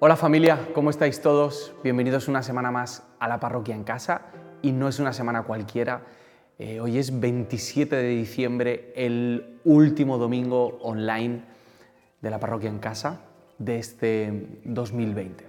Hola 0.00 0.14
familia, 0.14 0.68
¿cómo 0.74 0.90
estáis 0.90 1.20
todos? 1.20 1.74
Bienvenidos 1.82 2.28
una 2.28 2.44
semana 2.44 2.70
más 2.70 3.02
a 3.18 3.26
la 3.26 3.40
parroquia 3.40 3.74
en 3.74 3.82
casa 3.82 4.26
y 4.62 4.70
no 4.70 4.86
es 4.86 5.00
una 5.00 5.12
semana 5.12 5.42
cualquiera. 5.42 6.02
Eh, 6.56 6.78
hoy 6.78 6.98
es 6.98 7.18
27 7.18 7.96
de 7.96 8.08
diciembre, 8.10 8.92
el 8.94 9.58
último 9.64 10.16
domingo 10.16 10.78
online 10.82 11.42
de 12.22 12.30
la 12.30 12.38
parroquia 12.38 12.70
en 12.70 12.78
casa 12.78 13.22
de 13.58 13.80
este 13.80 14.60
2020. 14.66 15.44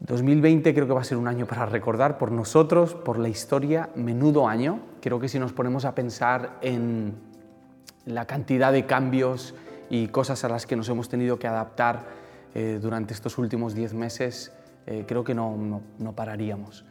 2020 0.00 0.74
creo 0.74 0.88
que 0.88 0.92
va 0.92 1.02
a 1.02 1.04
ser 1.04 1.16
un 1.16 1.28
año 1.28 1.46
para 1.46 1.66
recordar 1.66 2.18
por 2.18 2.32
nosotros, 2.32 2.96
por 2.96 3.16
la 3.16 3.28
historia, 3.28 3.90
menudo 3.94 4.48
año. 4.48 4.80
Creo 5.00 5.20
que 5.20 5.28
si 5.28 5.38
nos 5.38 5.52
ponemos 5.52 5.84
a 5.84 5.94
pensar 5.94 6.58
en 6.62 7.14
la 8.06 8.26
cantidad 8.26 8.72
de 8.72 8.86
cambios 8.86 9.54
y 9.88 10.08
cosas 10.08 10.42
a 10.42 10.48
las 10.48 10.66
que 10.66 10.74
nos 10.74 10.88
hemos 10.88 11.08
tenido 11.08 11.38
que 11.38 11.46
adaptar, 11.46 12.19
eh, 12.54 12.78
durante 12.80 13.14
estos 13.14 13.38
últimos 13.38 13.74
10 13.74 13.94
meses 13.94 14.52
eh, 14.86 15.04
creo 15.06 15.24
que 15.24 15.34
no, 15.34 15.82
pararíamos. 16.14 16.84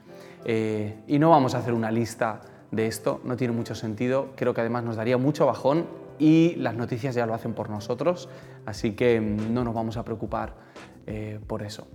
Eh, 0.45 0.99
y 1.07 1.19
no 1.19 1.29
vamos 1.31 1.55
a 1.55 1.59
hacer 1.59 1.73
una 1.73 1.91
lista 1.91 2.41
de 2.71 2.87
esto, 2.87 3.19
no 3.23 3.35
tiene 3.35 3.53
mucho 3.53 3.75
sentido, 3.75 4.29
creo 4.35 4.53
que 4.53 4.61
además 4.61 4.83
nos 4.83 4.95
daría 4.95 5.17
mucho 5.17 5.45
bajón 5.45 5.87
y 6.19 6.55
las 6.55 6.75
noticias 6.75 7.15
ya 7.15 7.25
lo 7.25 7.33
hacen 7.33 7.53
por 7.53 7.69
nosotros, 7.69 8.29
así 8.65 8.93
que 8.93 9.19
mm, 9.19 9.53
no 9.53 9.63
nos 9.63 9.73
vamos 9.73 9.97
a 9.97 10.03
preocupar 10.03 10.69
por 11.47 11.63
eso. 11.63 11.87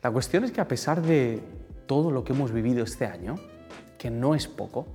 La 0.00 0.12
cuestión 0.12 0.44
es 0.44 0.52
que 0.52 0.60
a 0.60 0.68
pesar 0.68 1.02
de 1.02 1.42
todo 1.86 2.12
lo 2.12 2.22
que 2.22 2.32
hemos 2.32 2.52
vivido 2.52 2.84
este 2.84 3.04
año, 3.04 3.34
que 3.98 4.12
no 4.12 4.36
es 4.36 4.46
poco, 4.46 4.86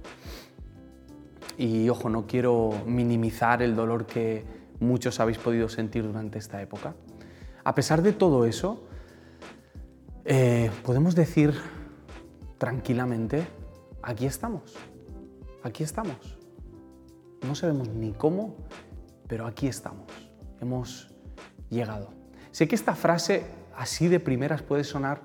y 1.58 1.90
ojo, 1.90 2.10
no 2.10 2.26
quiero 2.26 2.72
minimizar 2.86 3.62
el 3.62 3.76
dolor 3.76 4.05
que 4.05 4.46
muchos 4.80 5.20
habéis 5.20 5.38
podido 5.38 5.70
sentir 5.70 6.04
durante 6.04 6.40
esta 6.40 6.62
época, 6.62 6.96
a 7.66 7.74
pesar 7.74 8.04
de 8.04 8.14
todo 8.14 8.46
eso, 8.46 8.84
eh, 10.24 10.72
podemos 10.84 11.16
decir 11.16 11.54
tranquilamente, 12.60 13.46
aquí 14.04 14.27
estamos, 14.27 14.76
aquí 15.63 15.84
estamos. 15.84 16.38
No 17.46 17.55
sabemos 17.55 17.90
ni 17.90 18.13
cómo, 18.13 18.55
pero 19.27 19.48
aquí 19.48 19.68
estamos, 19.68 20.05
hemos 20.62 21.12
llegado. 21.70 22.13
Sé 22.52 22.68
que 22.68 22.76
esta 22.76 22.96
frase 22.96 23.48
así 23.76 24.08
de 24.08 24.20
primeras 24.20 24.62
puede 24.62 24.84
sonar 24.84 25.21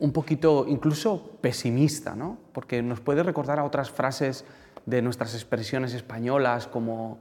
un 0.00 0.12
poquito 0.12 0.66
incluso 0.66 1.38
pesimista, 1.40 2.16
¿no? 2.16 2.38
porque 2.52 2.82
nos 2.82 3.00
puede 3.00 3.22
recordar 3.22 3.60
a 3.60 3.64
otras 3.64 3.90
frases 3.90 4.44
de 4.84 5.00
nuestras 5.00 5.34
expresiones 5.34 5.94
españolas 5.94 6.66
como 6.66 7.20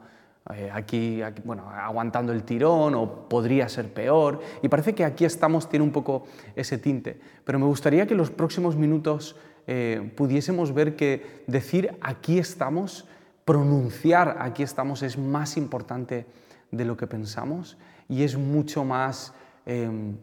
eh, 0.53 0.69
aquí, 0.73 1.21
bueno, 1.45 1.69
aguantando 1.69 2.33
el 2.33 2.43
tirón 2.43 2.95
o 2.95 3.29
podría 3.29 3.69
ser 3.69 3.93
peor. 3.93 4.41
Y 4.61 4.67
parece 4.67 4.93
que 4.93 5.05
aquí 5.05 5.23
estamos, 5.23 5.69
tiene 5.69 5.85
un 5.85 5.91
poco 5.91 6.25
ese 6.55 6.77
tinte. 6.77 7.19
Pero 7.45 7.59
me 7.59 7.65
gustaría 7.65 8.05
que 8.05 8.13
en 8.13 8.17
los 8.17 8.29
próximos 8.29 8.75
minutos 8.75 9.37
eh, 9.67 10.11
pudiésemos 10.17 10.73
ver 10.73 10.95
que 10.95 11.43
decir 11.47 11.97
aquí 12.01 12.39
estamos, 12.39 13.07
pronunciar 13.45 14.37
aquí 14.39 14.63
estamos 14.63 15.01
es 15.01 15.17
más 15.17 15.55
importante 15.55 16.25
de 16.71 16.85
lo 16.85 16.97
que 16.97 17.07
pensamos 17.07 17.77
y 18.09 18.23
es 18.23 18.37
mucho 18.37 18.83
más 18.83 19.33
em, 19.65 20.17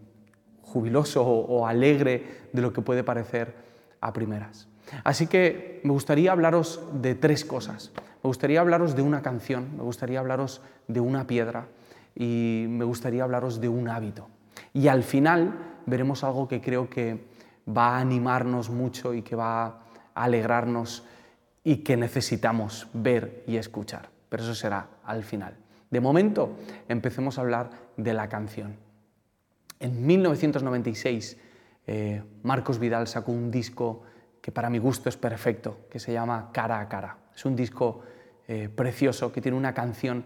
jubiloso 0.62 1.24
o 1.24 1.66
alegre 1.66 2.48
de 2.52 2.62
lo 2.62 2.72
que 2.72 2.82
puede 2.82 3.04
parecer 3.04 3.54
a 4.00 4.12
primeras. 4.12 4.69
Así 5.04 5.26
que 5.26 5.80
me 5.84 5.92
gustaría 5.92 6.32
hablaros 6.32 6.82
de 6.92 7.14
tres 7.14 7.44
cosas. 7.44 7.92
Me 7.96 8.28
gustaría 8.28 8.60
hablaros 8.60 8.96
de 8.96 9.02
una 9.02 9.22
canción, 9.22 9.76
me 9.76 9.82
gustaría 9.82 10.20
hablaros 10.20 10.62
de 10.88 11.00
una 11.00 11.26
piedra 11.26 11.68
y 12.14 12.66
me 12.68 12.84
gustaría 12.84 13.24
hablaros 13.24 13.60
de 13.60 13.68
un 13.68 13.88
hábito. 13.88 14.28
Y 14.74 14.88
al 14.88 15.02
final 15.02 15.54
veremos 15.86 16.22
algo 16.24 16.48
que 16.48 16.60
creo 16.60 16.90
que 16.90 17.28
va 17.66 17.96
a 17.96 18.00
animarnos 18.00 18.70
mucho 18.70 19.14
y 19.14 19.22
que 19.22 19.36
va 19.36 19.64
a 19.64 19.80
alegrarnos 20.14 21.04
y 21.64 21.78
que 21.78 21.96
necesitamos 21.96 22.88
ver 22.92 23.44
y 23.46 23.56
escuchar. 23.56 24.08
Pero 24.28 24.42
eso 24.42 24.54
será 24.54 24.88
al 25.04 25.24
final. 25.24 25.56
De 25.90 26.00
momento, 26.00 26.56
empecemos 26.88 27.38
a 27.38 27.40
hablar 27.40 27.70
de 27.96 28.14
la 28.14 28.28
canción. 28.28 28.76
En 29.80 30.06
1996, 30.06 31.36
eh, 31.86 32.22
Marcos 32.42 32.78
Vidal 32.78 33.08
sacó 33.08 33.32
un 33.32 33.50
disco 33.50 34.02
que 34.40 34.52
para 34.52 34.70
mi 34.70 34.78
gusto 34.78 35.08
es 35.08 35.16
perfecto, 35.16 35.78
que 35.90 35.98
se 35.98 36.12
llama 36.12 36.50
Cara 36.52 36.80
a 36.80 36.88
Cara. 36.88 37.16
Es 37.34 37.44
un 37.44 37.56
disco 37.56 38.02
eh, 38.48 38.68
precioso 38.68 39.32
que 39.32 39.40
tiene 39.40 39.56
una 39.56 39.74
canción 39.74 40.24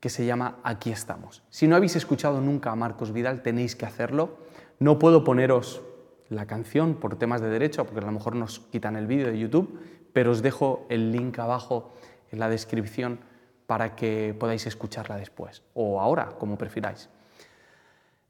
que 0.00 0.08
se 0.10 0.26
llama 0.26 0.58
Aquí 0.62 0.90
estamos. 0.90 1.42
Si 1.50 1.66
no 1.66 1.76
habéis 1.76 1.96
escuchado 1.96 2.40
nunca 2.40 2.70
a 2.70 2.76
Marcos 2.76 3.12
Vidal, 3.12 3.42
tenéis 3.42 3.76
que 3.76 3.86
hacerlo. 3.86 4.38
No 4.78 4.98
puedo 4.98 5.24
poneros 5.24 5.82
la 6.28 6.46
canción 6.46 6.96
por 6.96 7.16
temas 7.16 7.40
de 7.40 7.48
derecho, 7.48 7.84
porque 7.84 8.00
a 8.00 8.06
lo 8.06 8.12
mejor 8.12 8.36
nos 8.36 8.60
quitan 8.60 8.96
el 8.96 9.06
vídeo 9.06 9.26
de 9.26 9.38
YouTube, 9.38 9.80
pero 10.12 10.30
os 10.32 10.42
dejo 10.42 10.86
el 10.90 11.12
link 11.12 11.38
abajo 11.38 11.94
en 12.30 12.38
la 12.38 12.48
descripción 12.48 13.20
para 13.66 13.96
que 13.96 14.34
podáis 14.38 14.66
escucharla 14.66 15.16
después, 15.16 15.62
o 15.74 16.00
ahora, 16.00 16.30
como 16.38 16.56
prefiráis. 16.56 17.08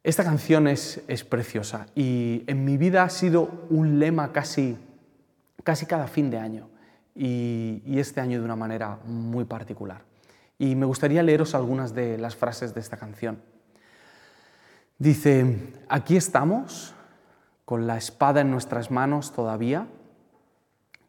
Esta 0.02 0.24
canción 0.24 0.68
es, 0.68 1.02
es 1.08 1.24
preciosa 1.24 1.86
y 1.94 2.44
en 2.46 2.64
mi 2.64 2.76
vida 2.76 3.02
ha 3.02 3.10
sido 3.10 3.50
un 3.70 3.98
lema 3.98 4.32
casi, 4.32 4.78
casi 5.66 5.84
cada 5.84 6.06
fin 6.06 6.30
de 6.30 6.38
año 6.38 6.68
y, 7.12 7.98
este 7.98 8.20
año 8.20 8.38
de 8.38 8.44
una 8.44 8.54
manera 8.54 9.00
muy 9.04 9.44
particular. 9.44 10.02
Y 10.60 10.76
me 10.76 10.86
gustaría 10.86 11.24
leeros 11.24 11.56
algunas 11.56 11.92
de 11.92 12.18
las 12.18 12.36
frases 12.36 12.72
de 12.72 12.80
esta 12.80 12.96
canción. 12.96 13.42
Dice, 14.96 15.72
aquí 15.88 16.16
estamos, 16.16 16.94
con 17.64 17.88
la 17.88 17.96
espada 17.96 18.42
en 18.42 18.52
nuestras 18.52 18.92
manos 18.92 19.32
todavía, 19.32 19.88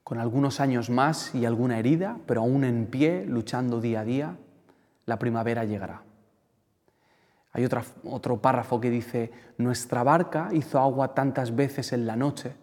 con 0.03 0.17
algunos 0.17 0.59
años 0.59 0.89
más 0.89 1.35
y 1.35 1.45
alguna 1.45 1.77
herida, 1.77 2.17
pero 2.25 2.41
aún 2.41 2.63
en 2.63 2.87
pie, 2.87 3.25
luchando 3.27 3.79
día 3.79 3.99
a 3.99 4.05
día, 4.05 4.37
la 5.05 5.19
primavera 5.19 5.65
llegará. 5.65 6.01
Hay 7.53 7.63
otro 8.05 8.41
párrafo 8.41 8.81
que 8.81 8.89
dice, 8.89 9.31
nuestra 9.59 10.01
barca 10.01 10.49
hizo 10.51 10.79
agua 10.79 11.13
tantas 11.13 11.55
veces 11.55 11.93
en 11.93 12.07
la 12.07 12.15
noche 12.15 12.55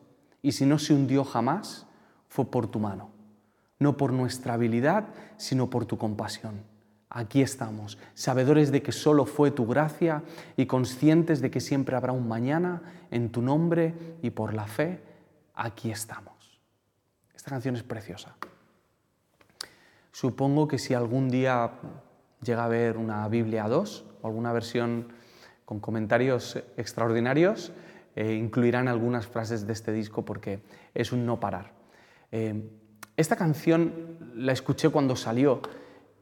y 0.45 0.53
si 0.53 0.65
no 0.65 0.79
se 0.79 0.95
hundió 0.95 1.25
jamás, 1.25 1.87
fue 2.29 2.45
por 2.45 2.69
tu 2.69 2.79
mano 2.79 3.15
no 3.79 3.97
por 3.97 4.13
nuestra 4.13 4.55
habilidad, 4.55 5.05
sino 5.37 5.71
por 5.71 5.87
tu 5.87 5.99
compasión. 5.99 6.63
Aquí 7.11 7.43
estamos, 7.43 7.99
sabedores 8.15 8.73
de 8.73 8.83
que 8.83 8.93
solo 8.93 9.25
fue 9.27 9.51
tu 9.51 9.67
gracia 9.67 10.23
y 10.57 10.67
conscientes 10.67 11.41
de 11.41 11.51
que 11.51 11.61
siempre 11.61 11.95
habrá 11.95 12.13
un 12.13 12.27
mañana 12.27 12.83
en 13.11 13.31
tu 13.31 13.41
nombre 13.41 13.95
y 14.23 14.31
por 14.31 14.55
la 14.55 14.67
fe, 14.67 15.01
aquí 15.55 15.91
estamos. 15.91 16.61
Esta 17.37 17.51
canción 17.51 17.77
es 17.77 17.83
preciosa. 17.83 18.35
Supongo 20.11 20.67
que 20.67 20.79
si 20.79 20.95
algún 20.95 21.29
día 21.29 21.73
llega 22.43 22.63
a 22.63 22.67
haber 22.67 22.97
una 22.97 23.29
Biblia 23.29 23.69
2 23.69 24.05
o 24.23 24.27
alguna 24.27 24.53
versión 24.53 25.09
con 25.65 25.79
comentarios 25.79 26.57
extraordinarios, 26.77 27.73
eh, 28.17 28.35
incluirán 28.35 28.89
algunas 28.89 29.27
frases 29.27 29.67
de 29.67 29.73
este 29.73 29.93
disco 29.93 30.25
porque 30.25 30.61
es 30.95 31.13
un 31.13 31.27
no 31.27 31.41
parar. 31.41 31.73
Eh, 32.31 32.63
esta 33.17 33.37
canción 33.37 34.19
la 34.35 34.53
escuché 34.53 34.89
cuando 34.89 35.15
salió 35.15 35.61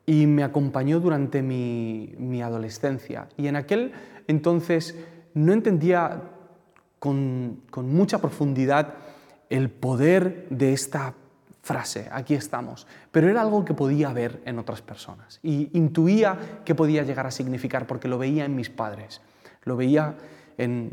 y 0.05 0.27
me 0.27 0.43
acompañó 0.43 1.01
durante 1.01 1.43
mi, 1.43 2.43
adolescencia. 2.43 3.29
Y 3.37 3.47
en 3.47 3.57
aquel 3.57 3.93
entonces 4.27 4.97
no 5.35 5.53
entendía 5.53 6.23
con, 6.99 7.63
mucha 7.77 8.19
profundidad 8.19 8.95
el 9.49 9.71
poder 9.71 10.47
de 10.51 10.73
esta 10.73 11.15
frase, 11.63 12.09
aquí 12.11 12.35
estamos, 12.35 12.89
pero 13.13 13.29
era 13.29 13.41
algo 13.41 13.65
que 13.65 13.75
podía 13.75 14.13
ver 14.13 14.43
en 14.45 14.59
otras 14.59 14.83
personas 14.83 15.39
y 15.45 15.71
intuía 15.79 16.61
que 16.65 16.75
podía 16.75 17.05
llegar 17.05 17.27
a 17.27 17.31
significar 17.31 17.87
porque 17.87 18.09
lo 18.09 18.19
veía 18.19 18.45
en 18.45 18.57
mis 18.57 18.69
padres, 18.69 19.21
lo 19.63 19.77
veía 19.77 20.17
en 20.59 20.93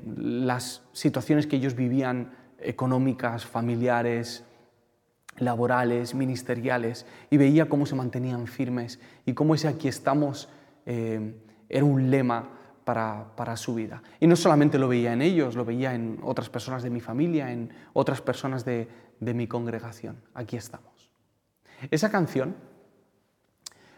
las 0.55 0.81
situaciones 0.93 1.47
que 1.47 1.57
ellos 1.57 1.75
vivían 1.75 2.33
económicas, 2.59 3.45
familiares, 3.45 4.43
laborales, 5.37 6.13
ministeriales, 6.15 7.05
y 7.29 7.37
veía 7.37 7.69
cómo 7.69 7.85
se 7.85 7.95
mantenían 7.95 8.47
firmes 8.47 8.99
y 9.25 9.33
cómo 9.33 9.55
ese 9.55 9.67
aquí 9.67 9.87
estamos 9.87 10.49
eh, 10.85 11.35
era 11.69 11.85
un 11.85 12.09
lema 12.09 12.59
para, 12.83 13.55
su 13.55 13.75
vida. 13.75 14.01
Y 14.19 14.25
no 14.25 14.35
solamente 14.35 14.79
lo 14.79 14.87
veía 14.87 15.13
en 15.13 15.21
ellos, 15.21 15.55
lo 15.55 15.63
veía 15.63 15.93
en 15.93 16.19
otras 16.23 16.49
personas 16.49 16.81
de 16.81 16.89
mi 16.89 17.01
familia, 17.01 17.51
en 17.51 17.71
otras 17.93 18.19
personas 18.19 18.65
de, 18.65 18.87
de 19.19 19.33
mi 19.35 19.47
congregación. 19.47 20.23
Aquí 20.33 20.57
estamos. 20.57 21.11
Esa 21.91 22.09
canción 22.09 22.55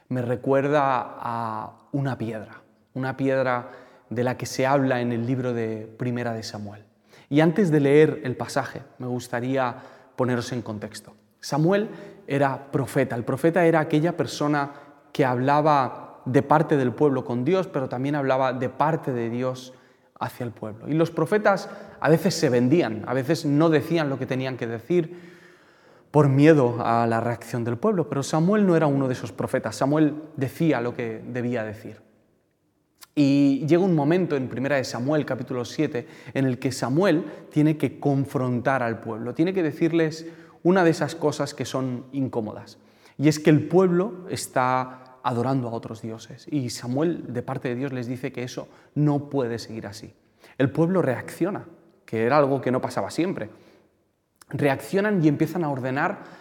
me 0.10 0.22
recuerda 0.22 1.16
a 1.18 1.88
una 1.94 2.18
piedra, 2.18 2.64
una 2.94 3.16
piedra 3.16 3.72
de 4.12 4.24
la 4.24 4.38
que 4.38 4.46
se 4.46 4.68
habla 4.68 5.02
en 5.02 5.12
el 5.12 5.26
libro 5.26 5.54
de 5.54 5.92
Primera 5.98 6.34
de 6.34 6.44
Samuel. 6.44 6.84
Y 7.30 7.40
antes 7.40 7.72
de 7.72 7.80
leer 7.80 8.22
el 8.24 8.36
pasaje, 8.36 8.84
me 9.00 9.08
gustaría 9.08 9.76
poneros 10.16 10.52
en 10.52 10.62
contexto. 10.62 11.16
Samuel 11.40 11.90
era 12.28 12.72
profeta. 12.72 13.16
El 13.16 13.24
profeta 13.24 13.66
era 13.66 13.80
aquella 13.80 14.16
persona 14.16 14.72
que 15.14 15.26
hablaba 15.26 16.22
de 16.26 16.44
parte 16.44 16.78
del 16.78 16.92
pueblo 16.92 17.24
con 17.24 17.46
Dios, 17.46 17.68
pero 17.68 17.90
también 17.90 18.16
hablaba 18.16 18.54
de 18.54 18.70
parte 18.70 19.14
de 19.14 19.30
Dios 19.30 19.74
hacia 20.20 20.44
el 20.44 20.52
pueblo. 20.52 20.88
Y 20.90 20.94
los 20.94 21.10
profetas 21.10 21.70
a 22.00 22.10
veces 22.10 22.36
se 22.36 22.50
vendían, 22.50 23.04
a 23.08 23.14
veces 23.14 23.46
no 23.46 23.70
decían 23.70 24.10
lo 24.10 24.20
que 24.20 24.26
tenían 24.26 24.58
que 24.58 24.68
decir 24.68 25.32
por 26.12 26.28
miedo 26.28 26.86
a 26.86 27.08
la 27.08 27.22
reacción 27.22 27.64
del 27.64 27.78
pueblo, 27.78 28.10
pero 28.10 28.22
Samuel 28.22 28.68
no 28.68 28.76
era 28.76 28.88
uno 28.88 29.08
de 29.08 29.14
esos 29.14 29.32
profetas, 29.32 29.78
Samuel 29.78 30.16
decía 30.36 30.82
lo 30.82 30.94
que 30.94 31.24
debía 31.26 31.64
decir. 31.64 32.11
Y 33.14 33.66
llega 33.68 33.84
un 33.84 33.96
momento 33.96 34.38
en 34.38 34.48
Primera 34.48 34.78
de 34.78 34.84
Samuel, 34.86 35.26
capítulo 35.26 35.66
7, 35.66 36.08
en 36.34 36.46
el 36.46 36.60
que 36.60 36.72
Samuel 36.72 37.26
tiene 37.50 37.78
que 37.78 38.00
confrontar 38.00 38.84
al 38.84 39.02
pueblo, 39.02 39.34
tiene 39.34 39.54
que 39.54 39.64
decirles 39.64 40.28
una 40.64 40.84
de 40.84 40.92
esas 40.92 41.16
cosas 41.16 41.54
que 41.54 41.66
son 41.66 42.06
incómodas. 42.14 42.78
Y 43.18 43.28
es 43.28 43.40
que 43.40 43.50
el 43.50 43.68
pueblo 43.68 44.26
está 44.30 45.18
adorando 45.24 45.68
a 45.68 45.74
otros 45.74 46.02
dioses. 46.02 46.48
Y 46.50 46.70
Samuel, 46.70 47.34
de 47.34 47.42
parte 47.42 47.70
de 47.70 47.76
Dios, 47.76 47.92
les 47.92 48.08
dice 48.08 48.32
que 48.32 48.44
eso 48.44 48.68
no 48.96 49.30
puede 49.30 49.60
seguir 49.60 49.88
así. 49.88 50.14
El 50.58 50.72
pueblo 50.72 51.02
reacciona, 51.02 51.66
que 52.06 52.24
era 52.24 52.38
algo 52.38 52.62
que 52.62 52.72
no 52.72 52.82
pasaba 52.82 53.12
siempre. 53.12 53.50
Reaccionan 54.50 55.24
y 55.24 55.28
empiezan 55.28 55.64
a 55.64 55.70
ordenar 55.70 56.41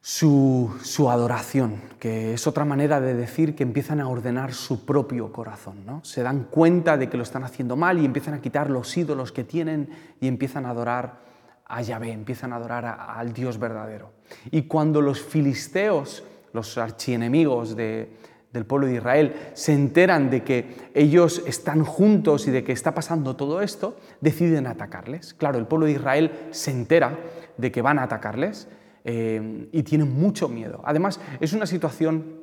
su, 0.00 1.08
adoración, 1.10 1.80
que 1.98 2.34
es 2.34 2.46
otra 2.46 2.64
manera 2.64 3.00
de 3.00 3.14
decir 3.14 3.54
que 3.54 3.62
empiezan 3.62 4.00
a 4.00 4.08
ordenar 4.08 4.52
su 4.54 4.84
propio 4.84 5.32
corazón. 5.32 5.84
¿no? 5.84 6.04
Se 6.04 6.22
dan 6.22 6.44
cuenta 6.44 6.96
de 6.96 7.08
que 7.08 7.16
lo 7.16 7.22
están 7.22 7.44
haciendo 7.44 7.76
mal 7.76 7.98
y 7.98 8.04
empiezan 8.04 8.34
a 8.34 8.40
quitar 8.40 8.70
los 8.70 8.96
ídolos 8.96 9.32
que 9.32 9.44
tienen 9.44 9.88
y 10.20 10.28
empiezan 10.28 10.66
a 10.66 10.70
adorar 10.70 11.20
a 11.66 11.82
Yahvé, 11.82 12.12
empiezan 12.12 12.52
a 12.52 12.56
adorar 12.56 12.86
al 12.86 13.32
Dios 13.32 13.58
verdadero. 13.58 14.12
Y 14.50 14.62
cuando 14.62 15.02
los 15.02 15.20
filisteos, 15.20 16.24
los 16.52 16.78
archienemigos 16.78 17.76
del 17.76 18.64
pueblo 18.66 18.86
de 18.86 18.94
Israel, 18.94 19.34
se 19.52 19.74
enteran 19.74 20.30
de 20.30 20.42
que 20.44 20.90
ellos 20.94 21.42
están 21.46 21.84
juntos 21.84 22.48
y 22.48 22.50
de 22.50 22.64
que 22.64 22.72
está 22.72 22.94
pasando 22.94 23.36
todo 23.36 23.60
esto, 23.60 23.96
deciden 24.22 24.66
atacarles. 24.66 25.34
Claro, 25.34 25.58
el 25.58 25.66
pueblo 25.66 25.86
de 25.86 25.92
Israel 25.92 26.48
se 26.50 26.70
entera 26.70 27.18
de 27.58 27.70
que 27.70 27.82
van 27.82 27.98
a 27.98 28.04
atacarles 28.04 28.68
eh, 29.10 29.68
y 29.72 29.82
tienen 29.84 30.12
mucho 30.12 30.50
miedo. 30.50 30.82
Además, 30.84 31.18
es 31.40 31.54
una 31.54 31.64
situación 31.64 32.42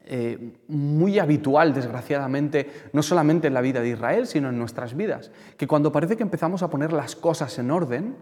eh, 0.00 0.54
muy 0.66 1.20
habitual, 1.20 1.72
desgraciadamente, 1.72 2.88
no 2.92 3.04
solamente 3.04 3.46
en 3.46 3.54
la 3.54 3.60
vida 3.60 3.80
de 3.80 3.90
Israel, 3.90 4.26
sino 4.26 4.48
en 4.48 4.58
nuestras 4.58 4.96
vidas, 4.96 5.30
que 5.56 5.68
cuando 5.68 5.92
parece 5.92 6.16
que 6.16 6.24
empezamos 6.24 6.64
a 6.64 6.70
poner 6.70 6.92
las 6.92 7.14
cosas 7.14 7.56
en 7.60 7.70
orden, 7.70 8.16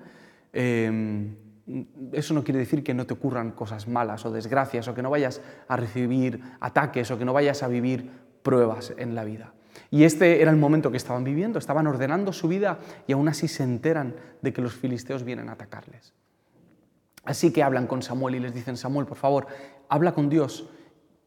eh, 0.53 1.27
eso 2.13 2.35
no 2.35 2.45
quiere 2.45 2.61
decir 2.61 2.85
que 2.85 2.93
no 2.93 3.07
te 3.07 3.15
ocurran 3.15 3.53
cosas 3.53 3.89
malas 3.89 4.27
o 4.27 4.31
desgracias 4.31 4.87
o 4.87 4.95
que 4.95 5.01
no 5.01 5.09
vayas 5.09 5.41
a 5.67 5.79
recibir 5.79 6.43
ataques 6.61 7.11
o 7.13 7.19
que 7.19 7.25
no 7.25 7.33
vayas 7.33 7.63
a 7.63 7.69
vivir 7.69 8.11
pruebas 8.43 8.93
en 8.99 9.15
la 9.15 9.25
vida. 9.25 9.55
Y 9.91 10.05
este 10.05 10.43
era 10.43 10.51
el 10.51 10.59
momento 10.59 10.91
que 10.91 10.99
estaban 10.99 11.25
viviendo, 11.25 11.59
estaban 11.59 11.87
ordenando 11.87 12.31
su 12.35 12.47
vida 12.47 12.79
y 13.07 13.15
aún 13.15 13.27
así 13.29 13.49
se 13.49 13.63
enteran 13.63 14.17
de 14.43 14.53
que 14.53 14.61
los 14.61 14.75
filisteos 14.75 15.25
vienen 15.25 15.49
a 15.49 15.53
atacarles. 15.53 16.13
Así 17.25 17.53
que 17.53 17.63
hablan 17.63 17.87
con 17.87 18.03
Samuel 18.03 18.35
y 18.35 18.41
les 18.41 18.55
dicen, 18.55 18.77
Samuel, 18.77 19.07
por 19.07 19.17
favor, 19.17 19.47
habla 19.89 20.13
con 20.13 20.29
Dios 20.29 20.69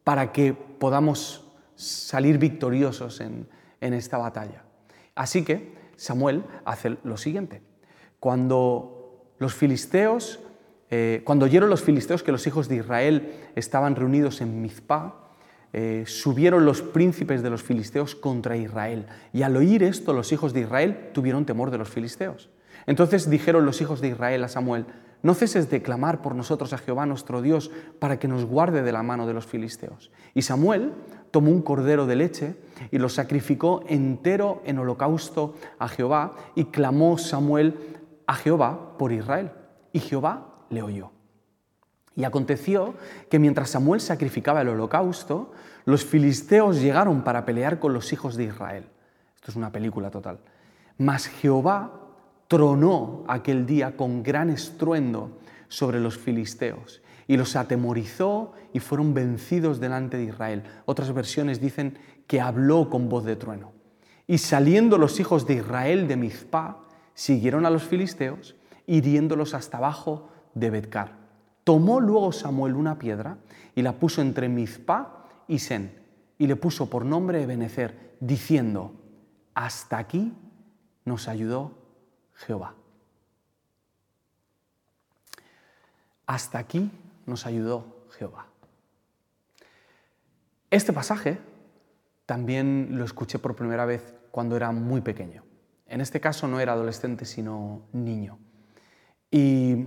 para 0.04 0.32
que 0.32 0.54
podamos 0.54 1.44
salir 1.76 2.38
victoriosos 2.38 3.22
en, 3.22 3.48
esta 3.80 4.18
batalla. 4.18 4.64
Así 5.16 5.44
que 5.44 5.74
Samuel 5.96 6.44
hace 6.66 6.98
lo 7.04 7.18
siguiente. 7.18 7.62
Cuando 8.20 9.34
los 9.38 9.54
filisteos, 9.54 10.40
eh, 10.90 11.22
cuando 11.24 11.46
oyeron 11.46 11.70
los 11.70 11.84
filisteos 11.84 12.24
que 12.24 12.32
los 12.32 12.48
hijos 12.48 12.68
de 12.68 12.78
Israel 12.78 13.34
estaban 13.56 13.96
reunidos 13.96 14.42
en 14.42 14.62
Mizpah, 14.62 15.14
eh, 15.74 16.06
subieron 16.08 16.66
los 16.66 16.82
príncipes 16.82 17.44
de 17.44 17.50
los 17.50 17.62
filisteos 17.62 18.16
contra 18.16 18.58
Israel. 18.58 19.06
Y 19.34 19.44
al 19.44 19.56
oír 19.56 19.84
esto, 19.84 20.14
los 20.14 20.32
hijos 20.32 20.54
de 20.54 20.62
Israel 20.62 21.12
tuvieron 21.14 21.46
temor 21.46 21.72
de 21.72 21.78
los 21.78 21.90
filisteos. 21.90 22.50
Entonces 22.86 23.30
dijeron 23.30 23.66
los 23.66 23.82
hijos 23.82 24.02
de 24.02 24.08
Israel 24.08 24.44
a 24.44 24.48
Samuel, 24.48 24.86
no 25.24 25.34
ceses 25.34 25.70
de 25.70 25.82
clamar 25.82 26.22
por 26.22 26.36
nosotros 26.36 26.74
a 26.74 26.78
Jehová 26.78 27.06
nuestro 27.06 27.42
Dios 27.42 27.72
para 28.00 28.20
que 28.20 28.28
nos 28.28 28.46
guarde 28.46 28.84
de 28.84 28.92
la 28.92 29.04
mano 29.04 29.28
de 29.28 29.34
los 29.34 29.46
filisteos. 29.46 30.12
Y 30.34 30.44
Samuel 30.44 30.94
tomó 31.32 31.52
un 31.52 31.62
cordero 31.62 32.06
de 32.06 32.16
leche 32.16 32.56
y 32.92 32.98
lo 32.98 33.10
sacrificó 33.10 33.84
entero 33.88 34.62
en 34.66 34.80
holocausto 34.80 35.56
a 35.80 35.88
Jehová 35.88 36.36
y 36.56 36.66
clamó 36.66 37.18
Samuel 37.18 37.76
a 38.28 38.36
Jehová 38.36 38.98
por 38.98 39.12
Israel. 39.12 39.52
Y 39.92 40.00
Jehová 40.00 40.66
le 40.70 40.82
oyó. 40.82 41.12
Y 42.16 42.24
aconteció 42.24 42.96
que 43.30 43.40
mientras 43.40 43.70
Samuel 43.70 44.02
sacrificaba 44.02 44.62
el 44.62 44.70
holocausto, 44.70 45.52
los 45.86 46.04
filisteos 46.04 46.82
llegaron 46.82 47.24
para 47.24 47.46
pelear 47.46 47.80
con 47.80 47.94
los 47.94 48.12
hijos 48.12 48.36
de 48.36 48.46
Israel. 48.46 48.86
Esto 49.36 49.52
es 49.52 49.56
una 49.56 49.72
película 49.72 50.10
total. 50.10 50.40
Mas 50.98 51.28
Jehová 51.28 52.07
tronó 52.48 53.24
aquel 53.28 53.66
día 53.66 53.98
con 53.98 54.24
gran 54.24 54.50
estruendo 54.50 55.38
sobre 55.68 56.00
los 56.00 56.18
filisteos 56.18 57.02
y 57.28 57.36
los 57.36 57.56
atemorizó 57.56 58.54
y 58.74 58.80
fueron 58.80 59.14
vencidos 59.14 59.80
delante 59.80 60.18
de 60.18 60.26
Israel. 60.26 60.64
Otras 60.86 61.14
versiones 61.14 61.60
dicen 61.60 61.98
que 62.26 62.40
habló 62.40 62.90
con 62.90 63.10
voz 63.10 63.26
de 63.26 63.36
trueno. 63.36 63.74
Y 64.28 64.38
saliendo 64.40 64.98
los 64.98 65.20
hijos 65.20 65.46
de 65.46 65.56
Israel 65.56 66.08
de 66.08 66.18
Mizpah, 66.18 66.78
siguieron 67.14 67.66
a 67.66 67.70
los 67.70 67.84
filisteos, 67.84 68.56
hiriéndolos 68.86 69.54
hasta 69.54 69.78
abajo 69.78 70.30
de 70.54 70.70
Betcar. 70.70 71.18
Tomó 71.64 72.00
luego 72.00 72.32
Samuel 72.32 72.76
una 72.76 72.98
piedra 72.98 73.38
y 73.76 73.82
la 73.82 73.94
puso 73.94 74.22
entre 74.22 74.48
Mizpah 74.48 75.26
y 75.48 75.60
Sen, 75.60 75.92
y 76.38 76.48
le 76.48 76.56
puso 76.56 76.90
por 76.90 77.04
nombre 77.06 77.42
Ebenezer, 77.42 78.16
diciendo, 78.20 78.94
hasta 79.54 79.98
aquí 79.98 80.34
nos 81.04 81.28
ayudó 81.28 81.77
Jehová. 82.38 82.74
Hasta 86.26 86.60
aquí 86.60 86.92
nos 87.26 87.46
ayudó 87.46 88.06
Jehová. 88.18 88.48
Este 90.70 90.92
pasaje 90.92 91.40
también 92.26 92.90
lo 92.92 93.06
escuché 93.06 93.40
por 93.40 93.56
primera 93.56 93.86
vez 93.86 94.14
cuando 94.32 94.56
era 94.56 94.72
muy 94.72 95.02
pequeño. 95.02 95.44
En 95.88 96.02
este 96.02 96.20
caso 96.20 96.48
no 96.48 96.60
era 96.60 96.74
adolescente, 96.74 97.26
sino 97.26 97.84
niño. 97.94 98.38
Y 99.32 99.86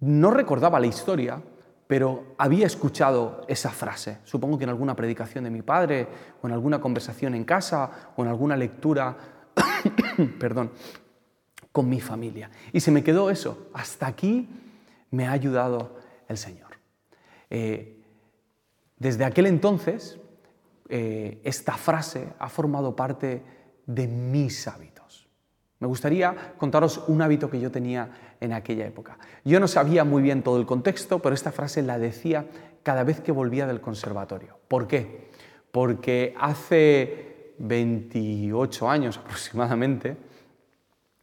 no 0.00 0.30
recordaba 0.30 0.80
la 0.80 0.86
historia, 0.86 1.42
pero 1.86 2.34
había 2.38 2.66
escuchado 2.66 3.42
esa 3.46 3.70
frase, 3.70 4.18
supongo 4.24 4.58
que 4.58 4.64
en 4.64 4.70
alguna 4.70 4.96
predicación 4.96 5.44
de 5.44 5.50
mi 5.50 5.62
padre, 5.62 6.08
o 6.42 6.46
en 6.46 6.52
alguna 6.52 6.80
conversación 6.80 7.34
en 7.34 7.44
casa, 7.44 8.12
o 8.16 8.22
en 8.22 8.28
alguna 8.28 8.56
lectura, 8.56 9.16
perdón, 10.40 10.72
con 11.76 11.90
mi 11.90 12.00
familia. 12.00 12.50
Y 12.72 12.80
se 12.80 12.90
me 12.90 13.04
quedó 13.04 13.28
eso. 13.28 13.68
Hasta 13.74 14.06
aquí 14.06 14.48
me 15.10 15.26
ha 15.26 15.32
ayudado 15.32 15.98
el 16.26 16.38
Señor. 16.38 16.70
Eh, 17.50 18.02
desde 18.96 19.26
aquel 19.26 19.44
entonces, 19.44 20.18
eh, 20.88 21.38
esta 21.44 21.74
frase 21.74 22.28
ha 22.38 22.48
formado 22.48 22.96
parte 22.96 23.42
de 23.84 24.08
mis 24.08 24.66
hábitos. 24.66 25.28
Me 25.78 25.86
gustaría 25.86 26.54
contaros 26.56 27.04
un 27.08 27.20
hábito 27.20 27.50
que 27.50 27.60
yo 27.60 27.70
tenía 27.70 28.36
en 28.40 28.54
aquella 28.54 28.86
época. 28.86 29.18
Yo 29.44 29.60
no 29.60 29.68
sabía 29.68 30.02
muy 30.02 30.22
bien 30.22 30.42
todo 30.42 30.58
el 30.58 30.64
contexto, 30.64 31.18
pero 31.20 31.34
esta 31.34 31.52
frase 31.52 31.82
la 31.82 31.98
decía 31.98 32.46
cada 32.84 33.04
vez 33.04 33.20
que 33.20 33.32
volvía 33.32 33.66
del 33.66 33.82
conservatorio. 33.82 34.58
¿Por 34.66 34.86
qué? 34.86 35.28
Porque 35.72 36.34
hace 36.40 37.52
28 37.58 38.88
años 38.88 39.18
aproximadamente, 39.18 40.16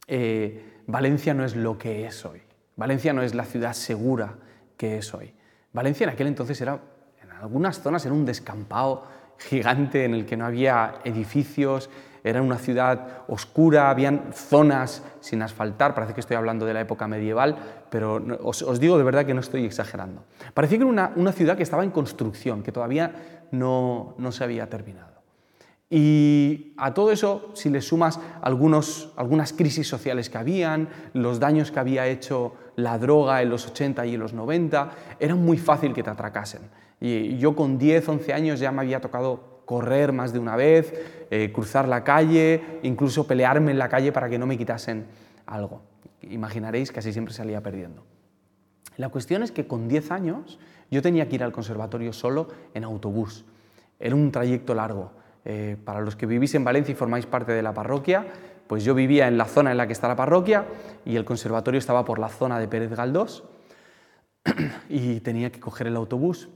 eh, 0.06 0.82
Valencia 0.86 1.34
no 1.34 1.44
es 1.44 1.56
lo 1.56 1.78
que 1.78 2.06
es 2.06 2.24
hoy. 2.24 2.42
Valencia 2.76 3.12
no 3.12 3.22
es 3.22 3.34
la 3.34 3.44
ciudad 3.44 3.72
segura 3.72 4.34
que 4.76 4.98
es 4.98 5.14
hoy. 5.14 5.32
Valencia 5.72 6.04
en 6.04 6.10
aquel 6.10 6.26
entonces 6.26 6.60
era, 6.60 6.80
en 7.22 7.30
algunas 7.32 7.80
zonas, 7.80 8.04
era 8.04 8.14
un 8.14 8.24
descampado 8.24 9.04
gigante 9.38 10.04
en 10.04 10.14
el 10.14 10.26
que 10.26 10.36
no 10.36 10.46
había 10.46 10.96
edificios, 11.04 11.90
era 12.22 12.40
una 12.40 12.56
ciudad 12.56 13.24
oscura, 13.28 13.90
habían 13.90 14.32
zonas 14.32 15.02
sin 15.20 15.42
asfaltar, 15.42 15.94
parece 15.94 16.14
que 16.14 16.20
estoy 16.20 16.36
hablando 16.36 16.64
de 16.64 16.72
la 16.72 16.80
época 16.80 17.06
medieval, 17.06 17.56
pero 17.90 18.24
os, 18.42 18.80
digo 18.80 18.96
de 18.96 19.04
verdad 19.04 19.26
que 19.26 19.34
no 19.34 19.40
estoy 19.40 19.64
exagerando. 19.64 20.24
Parecía 20.54 20.78
que 20.78 20.84
era 20.84 21.12
una, 21.14 21.32
ciudad 21.32 21.56
que 21.56 21.62
estaba 21.62 21.84
en 21.84 21.90
construcción, 21.90 22.62
que 22.62 22.72
todavía 22.72 23.46
no 23.50 24.16
se 24.30 24.42
había 24.42 24.68
terminado. 24.70 25.13
Y 25.90 26.74
a 26.76 26.94
todo 26.94 27.12
eso, 27.12 27.50
si 27.54 27.68
le 27.70 27.80
sumas 27.80 28.18
algunas 28.42 29.52
crisis 29.52 29.86
sociales 29.86 30.30
que 30.30 30.38
habían, 30.38 30.88
los 31.12 31.38
daños 31.38 31.70
que 31.70 31.78
había 31.78 32.06
hecho 32.06 32.54
la 32.76 32.98
droga 32.98 33.42
en 33.42 33.50
los 33.50 33.66
80 33.66 34.06
y 34.06 34.14
en 34.14 34.20
los 34.20 34.32
90, 34.32 34.90
era 35.20 35.34
muy 35.34 35.58
fácil 35.58 35.92
que 35.92 36.02
te 36.02 36.10
atracasen. 36.10 36.62
Y 37.00 37.36
yo 37.38 37.54
con 37.54 37.78
10, 37.78 38.08
11 38.08 38.32
años 38.32 38.60
ya 38.60 38.72
me 38.72 38.80
había 38.80 39.00
tocado 39.00 39.62
correr 39.66 40.12
más 40.12 40.32
de 40.32 40.38
una 40.38 40.56
vez, 40.56 40.92
eh, 41.30 41.52
cruzar 41.52 41.86
la 41.86 42.02
calle, 42.02 42.80
incluso 42.82 43.26
pelearme 43.26 43.70
en 43.70 43.78
la 43.78 43.88
calle 43.88 44.10
para 44.10 44.28
que 44.28 44.38
no 44.38 44.46
me 44.46 44.58
quitasen 44.58 45.06
algo. 45.46 45.82
Imaginaréis 46.22 46.92
que 46.92 47.00
así 47.00 47.12
siempre 47.12 47.34
salía 47.34 47.62
perdiendo. 47.62 48.04
La 48.96 49.10
cuestión 49.10 49.42
es 49.42 49.52
que 49.52 49.66
con 49.66 49.88
10 49.88 50.10
años 50.10 50.58
yo 50.90 51.02
tenía 51.02 51.28
que 51.28 51.36
ir 51.36 51.42
al 51.42 51.52
conservatorio 51.52 52.12
solo 52.12 52.48
en 52.74 52.84
autobús. 52.84 53.44
Era 53.98 54.14
un 54.14 54.30
trayecto 54.30 54.74
largo 54.74 55.12
Eh, 55.44 55.76
para 55.84 56.00
los 56.00 56.16
que 56.16 56.24
vivís 56.26 56.54
en 56.54 56.64
Valencia 56.64 56.92
y 56.92 56.94
formáis 56.94 57.26
parte 57.26 57.52
de 57.52 57.62
la 57.62 57.74
parroquia, 57.74 58.26
pues 58.66 58.82
yo 58.82 58.94
vivía 58.94 59.28
en 59.28 59.36
la 59.36 59.44
zona 59.44 59.72
en 59.72 59.76
la 59.76 59.86
que 59.86 59.92
está 59.92 60.08
la 60.08 60.16
parroquia 60.16 60.64
y 61.04 61.16
el 61.16 61.24
conservatorio 61.24 61.78
estaba 61.78 62.04
por 62.04 62.18
la 62.18 62.30
zona 62.30 62.58
de 62.58 62.66
Pérez 62.66 62.90
Galdós 62.90 63.44
y 64.88 65.20
tenía 65.20 65.52
que 65.52 65.60
coger 65.60 65.86
el 65.86 65.96
autobús, 65.96 66.48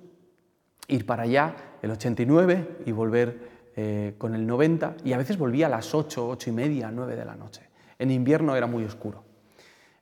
ir 0.86 1.04
para 1.04 1.24
allá, 1.24 1.54
el 1.82 1.90
89 1.90 2.78
y 2.86 2.92
volver 2.92 3.58
eh, 3.76 4.14
con 4.16 4.34
el 4.34 4.46
90 4.46 4.96
y 5.04 5.12
a 5.12 5.18
veces 5.18 5.36
volvía 5.36 5.66
a 5.66 5.70
las 5.70 5.94
8, 5.94 6.26
8 6.26 6.50
y 6.50 6.52
media, 6.54 6.90
9 6.90 7.14
de 7.14 7.24
la 7.26 7.36
noche. 7.36 7.68
En 7.98 8.10
invierno 8.10 8.56
era 8.56 8.66
muy 8.66 8.84
oscuro. 8.84 9.24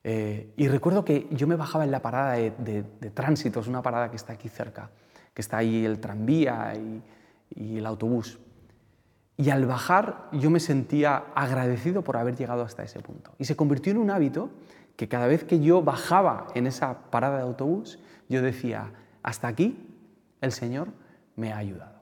Eh, 0.01 0.53
y 0.55 0.69
recuerdo 0.69 1.03
que 1.03 1.27
yo 1.31 1.45
me 1.45 1.57
bajaba 1.57 1.83
en 1.83 1.91
la 1.91 2.01
parada 2.01 2.33
de, 2.33 2.51
de, 2.59 2.85
es 3.01 3.67
una 3.67 3.81
parada 3.81 4.09
que 4.09 4.15
está 4.15 4.33
aquí 4.33 4.47
cerca, 4.47 4.89
que 5.33 5.41
está 5.41 5.57
ahí 5.57 5.83
el 5.83 5.99
tranvía 5.99 6.73
y 7.53 7.77
el 7.77 7.85
autobús. 7.85 8.39
Y 9.37 9.51
al 9.51 9.65
bajar 9.67 10.29
yo 10.31 10.49
me 10.49 10.59
sentía 10.59 11.25
agradecido 11.35 12.03
por 12.03 12.17
haber 12.17 12.35
llegado 12.35 12.63
hasta 12.63 12.83
ese 12.83 12.99
punto. 12.99 13.31
Y 13.37 13.45
se 13.45 13.55
convirtió 13.55 13.91
en 13.91 13.99
un 13.99 14.09
hábito 14.09 14.49
que 14.95 15.07
cada 15.07 15.27
vez 15.27 15.43
que 15.43 15.59
yo 15.59 15.83
bajaba 15.83 16.47
en 16.55 16.65
esa 16.65 17.11
parada 17.11 17.37
de 17.37 17.43
autobús, 17.43 17.99
yo 18.27 18.41
decía, 18.41 18.91
hasta 19.21 19.47
aquí 19.47 19.87
el 20.41 20.51
Señor 20.51 20.89
me 21.35 21.53
ha 21.53 21.57
ayudado. 21.57 21.99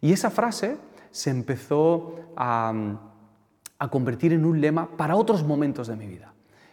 Y 0.00 0.12
esa 0.12 0.30
frase 0.30 0.78
se 1.10 1.28
empezó 1.28 2.16
a, 2.34 2.72
a 3.78 3.88
convertir 3.88 4.32
en 4.32 4.46
un 4.46 4.60
lema 4.60 4.96
para 4.96 5.16
otros 5.16 5.44
momentos 5.44 5.86
de 5.86 5.96
mi 5.96 6.06
vida. 6.06 6.32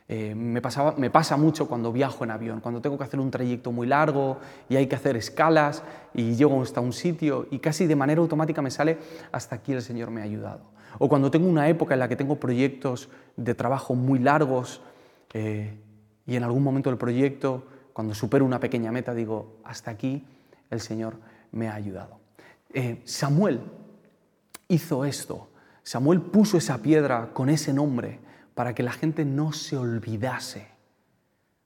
Eh, 0.10 0.34
me, 0.36 0.62
pasa 0.62 1.36
mucho 1.36 1.68
cuando 1.68 1.92
viajo 1.92 2.24
en 2.24 2.32
avión, 2.32 2.62
cuando 2.62 2.80
tengo 2.80 2.98
que 2.98 3.04
hacer 3.04 3.20
un 3.20 3.30
trayecto 3.30 3.74
muy 3.74 3.88
largo 3.88 4.38
y 4.70 4.78
hay 4.78 4.88
que 4.88 4.96
hacer 4.96 5.18
escalas 5.18 5.84
y 6.14 6.36
llego 6.36 6.62
hasta 6.62 6.80
un 6.80 6.94
sitio 6.94 7.46
y 7.52 7.60
casi 7.60 7.88
de 7.88 7.96
manera 7.98 8.22
automática 8.22 8.62
me 8.62 8.72
sale 8.72 8.98
hasta 9.34 9.58
aquí 9.58 9.74
el 9.74 9.82
Señor 9.82 10.10
me 10.10 10.22
ha 10.22 10.24
ayudado. 10.24 10.62
O 11.00 11.10
cuando 11.10 11.30
tengo 11.30 11.48
una 11.48 11.68
época 11.68 11.94
en 11.94 12.00
la 12.00 12.08
que 12.08 12.16
tengo 12.16 12.40
proyectos 12.40 13.10
de 13.36 13.54
trabajo 13.54 13.96
muy 13.96 14.20
largos 14.20 14.82
eh, 15.34 15.78
y 16.26 16.38
en 16.38 16.44
algún 16.44 16.64
momento 16.64 16.90
del 16.90 16.98
proyecto, 16.98 17.66
cuando 17.92 18.16
supero 18.16 18.46
una 18.46 18.62
pequeña 18.62 18.94
meta, 18.94 19.14
digo, 19.14 19.58
hasta 19.66 19.92
aquí 19.92 20.26
el 20.70 20.80
Señor 20.80 21.18
me 21.52 21.68
ha 21.68 21.76
ayudado. 21.76 22.20
Eh, 22.74 23.02
Samuel 23.04 23.60
hizo 24.70 25.04
esto. 25.04 25.50
Samuel 25.84 26.22
puso 26.22 26.58
esa 26.58 26.78
piedra 26.78 27.32
con 27.34 27.50
ese 27.50 27.74
nombre 27.74 28.20
para 28.58 28.74
que 28.74 28.82
la 28.82 28.92
gente 28.92 29.24
no 29.24 29.52
se 29.52 29.78
olvidase 29.78 30.66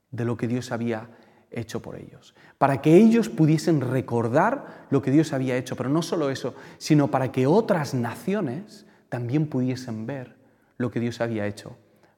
de 0.10 0.26
lo 0.26 0.36
que 0.36 0.50
Dios 0.50 0.74
había 0.74 1.08
hecho 1.50 1.82
por 1.82 1.96
ellos, 1.96 2.36
para 2.58 2.82
que 2.82 2.98
ellos 2.98 3.30
pudiesen 3.30 3.80
recordar 3.80 4.88
lo 4.90 5.02
que 5.02 5.10
Dios 5.10 5.32
había 5.32 5.56
hecho, 5.56 5.78
pero 5.78 5.88
no 5.88 6.02
solo 6.02 6.30
eso, 6.30 6.54
sino 6.80 7.10
para 7.10 7.32
que 7.32 7.48
otras 7.48 7.94
naciones 7.94 8.86
también 9.08 9.48
pudiesen 9.48 10.06
ver 10.06 10.36
lo 10.76 10.92
que 10.92 11.00
Dios 11.00 11.22
había 11.22 11.48
hecho 11.48 11.78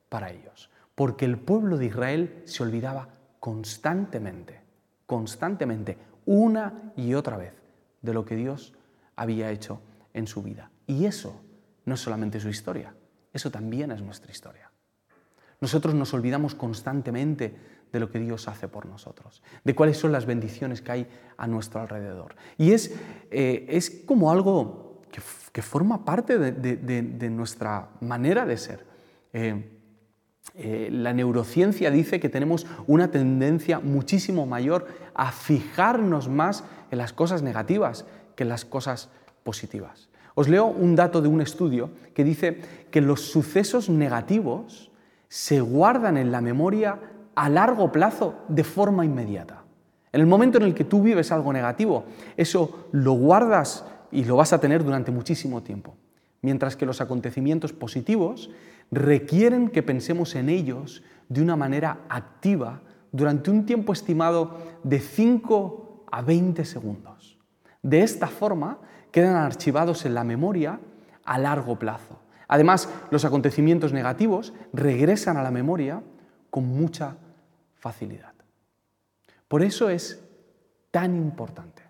para 0.10 0.32
ellos. 0.32 0.72
Porque 0.96 1.26
el 1.26 1.38
pueblo 1.38 1.78
de 1.78 1.86
Israel 1.86 2.42
se 2.46 2.64
olvidaba 2.64 3.10
constantemente, 3.40 4.60
constantemente, 5.06 6.00
una 6.26 6.92
y 6.96 7.14
otra 7.14 7.38
vez, 7.38 7.54
de 8.02 8.16
lo 8.16 8.26
que 8.26 8.36
Dios 8.36 8.74
había 9.16 9.52
hecho 9.52 9.82
en 10.16 10.26
su 10.26 10.42
vida. 10.42 10.72
Y 10.88 11.06
eso 11.06 11.40
no 11.86 11.94
es 11.94 12.00
solamente 12.00 12.40
su 12.40 12.50
historia, 12.50 12.96
eso 13.34 13.52
también 13.52 13.92
es 13.92 14.02
nuestra 14.02 14.32
historia. 14.32 14.72
Nosotros 15.60 15.96
nos 15.96 16.14
olvidamos 16.14 16.56
constantemente 16.56 17.56
de 17.92 18.00
lo 18.00 18.10
que 18.12 18.20
Dios 18.20 18.48
hace 18.48 18.68
por 18.68 18.86
nosotros, 18.86 19.42
de 19.64 19.76
cuáles 19.76 19.98
son 19.98 20.12
las 20.12 20.26
bendiciones 20.26 20.82
que 20.82 20.92
hay 20.92 21.08
a 21.38 21.48
nuestro 21.48 21.82
alrededor. 21.82 22.36
Y 22.58 22.72
es, 22.72 22.94
eh, 23.32 23.66
es 23.70 23.90
como 24.06 24.32
algo 24.32 25.02
que, 25.52 25.62
forma 25.62 26.04
parte 26.04 26.38
de, 26.40 27.30
nuestra 27.30 27.90
manera 28.02 28.46
de 28.46 28.58
ser. 28.58 28.86
Eh, 29.32 29.70
eh, 30.56 30.90
la 30.92 31.14
neurociencia 31.14 31.92
dice 31.92 32.20
que 32.20 32.30
tenemos 32.30 32.68
una 32.88 33.10
tendencia 33.10 33.80
muchísimo 33.80 34.46
mayor 34.46 34.88
a 35.14 35.32
fijarnos 35.32 36.30
más 36.30 36.64
en 36.92 36.98
las 36.98 37.14
cosas 37.14 37.42
negativas 37.42 38.06
que 38.36 38.44
en 38.44 38.50
las 38.50 38.66
cosas 38.66 39.10
positivas. 39.44 40.10
Os 40.36 40.50
leo 40.50 40.66
un 40.66 40.96
dato 40.96 41.22
de 41.22 41.28
un 41.28 41.42
estudio 41.42 41.92
que 42.14 42.24
dice 42.24 42.60
que 42.90 43.02
los 43.02 43.22
sucesos 43.22 43.90
negativos 43.90 44.92
se 45.28 45.62
guardan 45.62 46.18
en 46.18 46.32
la 46.32 46.42
memoria 46.42 47.00
a 47.36 47.50
largo 47.50 47.92
plazo 47.92 48.36
de 48.48 48.64
forma 48.64 49.06
inmediata. 49.06 49.64
En 50.12 50.22
el 50.22 50.28
momento 50.28 50.58
en 50.58 50.66
el 50.66 50.76
que 50.76 50.84
tú 50.84 51.02
vives 51.02 51.32
algo 51.32 51.52
negativo, 51.52 52.06
eso 52.38 52.88
lo 52.92 53.14
guardas 53.14 53.86
y 54.12 54.26
lo 54.26 54.36
vas 54.36 54.54
a 54.54 54.60
tener 54.60 54.84
durante 54.84 55.12
muchísimo 55.12 55.64
tiempo. 55.64 55.96
Mientras 56.42 56.76
que 56.76 56.86
los 56.86 57.02
acontecimientos 57.02 57.74
positivos 57.74 58.52
requieren 58.92 59.70
que 59.70 59.82
pensemos 59.82 60.36
en 60.36 60.50
ellos 60.50 61.04
de 61.30 61.42
una 61.42 61.56
manera 61.56 62.02
activa 62.10 62.82
durante 63.12 63.50
un 63.50 63.66
tiempo 63.66 63.94
estimado 63.94 64.58
de 64.84 65.00
5 65.00 66.06
a 66.12 66.22
20 66.22 66.66
segundos. 66.66 67.40
De 67.82 68.02
esta 68.02 68.28
forma, 68.28 68.80
quedan 69.14 69.36
archivados 69.36 70.06
en 70.06 70.16
la 70.16 70.24
memoria 70.24 70.80
a 71.24 71.38
largo 71.38 71.78
plazo. 71.78 72.20
Además, 72.48 72.90
los 73.12 73.24
acontecimientos 73.24 73.94
negativos 73.94 74.54
regresan 74.74 75.38
a 75.38 75.44
la 75.44 75.52
memoria 75.52 76.02
con 76.50 76.66
mucha 76.66 77.16
facilidad. 77.76 78.34
Por 79.48 79.62
eso 79.62 79.90
es 79.90 80.20
tan 80.90 81.16
importante 81.16 81.84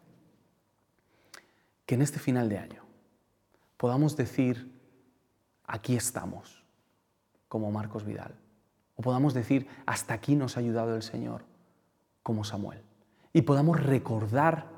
que 1.86 1.96
en 1.96 2.02
este 2.02 2.20
final 2.20 2.50
de 2.50 2.58
año 2.58 2.84
podamos 3.78 4.18
decir, 4.18 4.78
aquí 5.66 5.96
estamos, 5.96 6.66
como 7.48 7.72
Marcos 7.72 8.04
Vidal, 8.04 8.36
o 8.96 9.02
podamos 9.02 9.34
decir, 9.34 9.68
hasta 9.86 10.14
aquí 10.14 10.36
nos 10.36 10.58
ha 10.58 10.60
ayudado 10.60 10.94
el 10.94 11.04
Señor, 11.04 11.46
como 12.22 12.44
Samuel, 12.44 12.82
y 13.32 13.44
podamos 13.44 13.82
recordar 13.82 14.73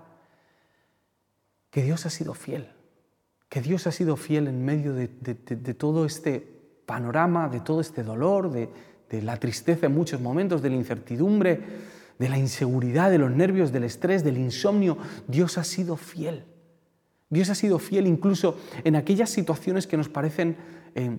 que 1.75 1.83
Dios 1.83 2.05
ha 2.05 2.09
sido 2.09 2.33
fiel, 2.33 2.69
que 3.49 3.59
Dios 3.59 3.85
ha 3.85 3.91
sido 3.91 4.15
fiel 4.15 4.47
en 4.47 4.63
medio 4.63 4.93
de, 4.93 5.09
todo 5.73 6.05
este 6.05 6.39
panorama, 6.85 7.49
de 7.49 7.59
todo 7.59 7.81
este 7.81 8.01
dolor, 8.01 8.49
de, 8.49 8.69
la 9.21 9.35
tristeza 9.41 9.87
en 9.87 9.93
muchos 9.93 10.21
momentos, 10.21 10.61
de 10.61 10.69
la 10.69 10.77
incertidumbre, 10.77 11.59
de 12.17 12.29
la 12.29 12.37
inseguridad, 12.37 13.11
de 13.11 13.17
los 13.17 13.29
nervios, 13.29 13.73
del 13.73 13.83
estrés, 13.83 14.23
del 14.23 14.37
insomnio. 14.37 14.97
Dios 15.27 15.57
ha 15.57 15.65
sido 15.65 15.97
fiel. 15.97 16.45
Dios 17.29 17.49
ha 17.49 17.55
sido 17.55 17.77
fiel 17.77 18.07
incluso 18.07 18.57
en 18.85 18.95
aquellas 18.95 19.29
situaciones 19.29 19.85
que 19.85 19.97
nos 19.97 20.07
parecen 20.07 20.55
eh, 20.95 21.17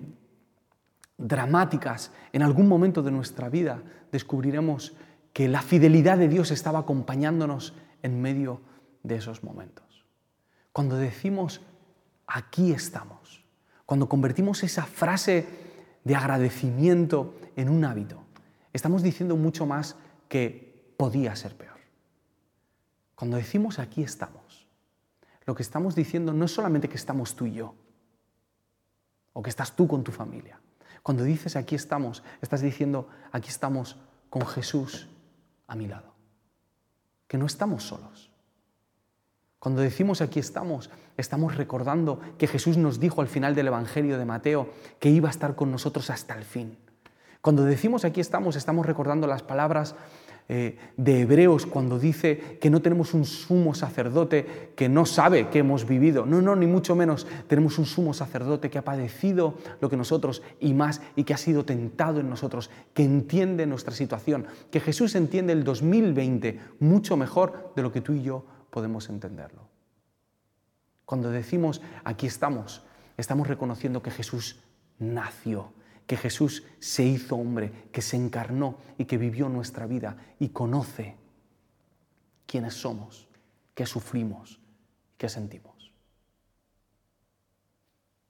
dramáticas. 1.19 2.11
En 2.33 2.41
algún 2.41 2.67
momento 2.67 3.03
de 3.03 3.11
nuestra 3.11 3.47
vida 3.47 3.83
descubriremos 4.11 4.95
que 5.33 5.49
la 5.49 5.61
fidelidad 5.61 6.17
de 6.17 6.27
Dios 6.29 6.49
estaba 6.49 6.79
acompañándonos 6.79 7.75
en 8.01 8.19
medio 8.19 8.61
de 9.03 9.17
esos 9.17 9.43
momentos. 9.43 9.87
Cuando 10.77 10.95
decimos, 10.95 11.61
aquí 12.27 12.71
estamos, 12.71 13.43
cuando 13.87 14.07
convertimos 14.07 14.61
esa 14.61 14.85
frase 14.85 15.47
de 16.03 16.15
agradecimiento 16.15 17.33
en 17.55 17.69
un 17.69 17.83
hábito, 17.83 18.21
estamos 18.73 19.01
diciendo 19.01 19.35
mucho 19.37 19.65
más 19.65 19.95
que 20.29 20.93
podía 20.95 21.35
ser 21.35 21.57
peor. 21.57 21.79
Cuando 23.15 23.37
decimos 23.37 23.79
aquí 23.79 24.03
estamos, 24.03 24.67
lo 25.47 25.55
que 25.55 25.63
estamos 25.63 25.95
diciendo 25.95 26.31
no 26.31 26.45
es 26.45 26.51
solamente 26.51 26.87
que 26.87 26.97
estamos 26.97 27.35
tú 27.35 27.47
y 27.47 27.53
yo, 27.53 27.73
o 29.33 29.41
que 29.41 29.49
estás 29.49 29.75
tú 29.75 29.87
con 29.87 30.03
tu 30.03 30.11
familia. 30.11 30.61
Cuando 31.01 31.23
dices 31.23 31.55
aquí 31.55 31.73
estamos, 31.73 32.21
estás 32.39 32.61
diciendo 32.61 33.09
aquí 33.31 33.49
estamos 33.49 33.97
con 34.29 34.45
Jesús 34.45 35.09
a 35.65 35.75
mi 35.75 35.87
lado, 35.87 36.13
que 37.27 37.39
no 37.39 37.47
estamos 37.47 37.81
solos, 37.81 38.29
cuando 39.67 39.81
decimos 39.81 40.21
aquí 40.21 40.39
estamos, 40.39 40.89
estamos 41.17 41.57
recordando 41.57 42.21
que 42.37 42.47
Jesús 42.47 42.77
nos 42.77 43.01
dijo 43.01 43.19
al 43.19 43.27
final 43.27 43.53
del 43.53 43.67
Evangelio 43.67 44.17
de 44.17 44.23
Mateo 44.23 44.69
que 44.97 45.09
iba 45.09 45.27
a 45.27 45.31
estar 45.31 45.55
con 45.55 45.73
nosotros 45.73 46.09
hasta 46.09 46.35
el 46.35 46.45
fin. 46.45 46.77
Cuando 47.41 47.65
decimos 47.65 48.05
aquí 48.05 48.21
estamos, 48.21 48.55
estamos 48.55 48.85
recordando 48.85 49.27
las 49.27 49.43
palabras 49.43 49.93
eh, 50.47 50.77
de 50.95 51.19
Hebreos 51.19 51.65
cuando 51.65 51.99
dice 51.99 52.57
que 52.61 52.69
no 52.69 52.81
tenemos 52.81 53.13
un 53.13 53.25
sumo 53.25 53.73
sacerdote 53.73 54.71
que 54.73 54.87
no 54.87 55.05
sabe 55.05 55.49
que 55.49 55.59
hemos 55.59 55.85
vivido. 55.85 56.25
No, 56.25 56.41
no, 56.41 56.55
ni 56.55 56.65
mucho 56.65 56.95
menos. 56.95 57.27
Tenemos 57.47 57.77
un 57.77 57.85
sumo 57.85 58.13
sacerdote 58.13 58.69
que 58.69 58.77
ha 58.77 58.85
padecido 58.85 59.55
lo 59.81 59.89
que 59.89 59.97
nosotros 59.97 60.43
y 60.61 60.73
más 60.73 61.01
y 61.17 61.25
que 61.25 61.33
ha 61.33 61.37
sido 61.37 61.65
tentado 61.65 62.21
en 62.21 62.29
nosotros, 62.29 62.69
que 62.93 63.03
entiende 63.03 63.67
nuestra 63.67 63.93
situación, 63.93 64.47
que 64.71 64.79
Jesús 64.79 65.13
entiende 65.15 65.51
el 65.51 65.65
2020 65.65 66.57
mucho 66.79 67.17
mejor 67.17 67.73
de 67.75 67.81
lo 67.81 67.91
que 67.91 67.99
tú 67.99 68.13
y 68.13 68.21
yo 68.21 68.45
podemos 68.69 69.09
entenderlo. 69.09 69.67
Cuando 71.05 71.31
decimos 71.31 71.81
aquí 72.03 72.27
estamos, 72.27 72.83
estamos 73.15 73.47
reconociendo 73.47 74.01
que 74.01 74.11
Jesús 74.11 74.59
nació, 74.99 75.71
que 76.05 76.17
Jesús 76.17 76.63
se 76.79 77.03
hizo 77.03 77.35
hombre, 77.35 77.89
que 77.91 78.01
se 78.01 78.17
encarnó 78.17 78.77
y 78.97 79.05
que 79.05 79.17
vivió 79.17 79.49
nuestra 79.49 79.85
vida 79.85 80.17
y 80.39 80.49
conoce 80.49 81.15
quiénes 82.45 82.73
somos, 82.73 83.27
qué 83.73 83.85
sufrimos, 83.85 84.59
qué 85.17 85.29
sentimos. 85.29 85.93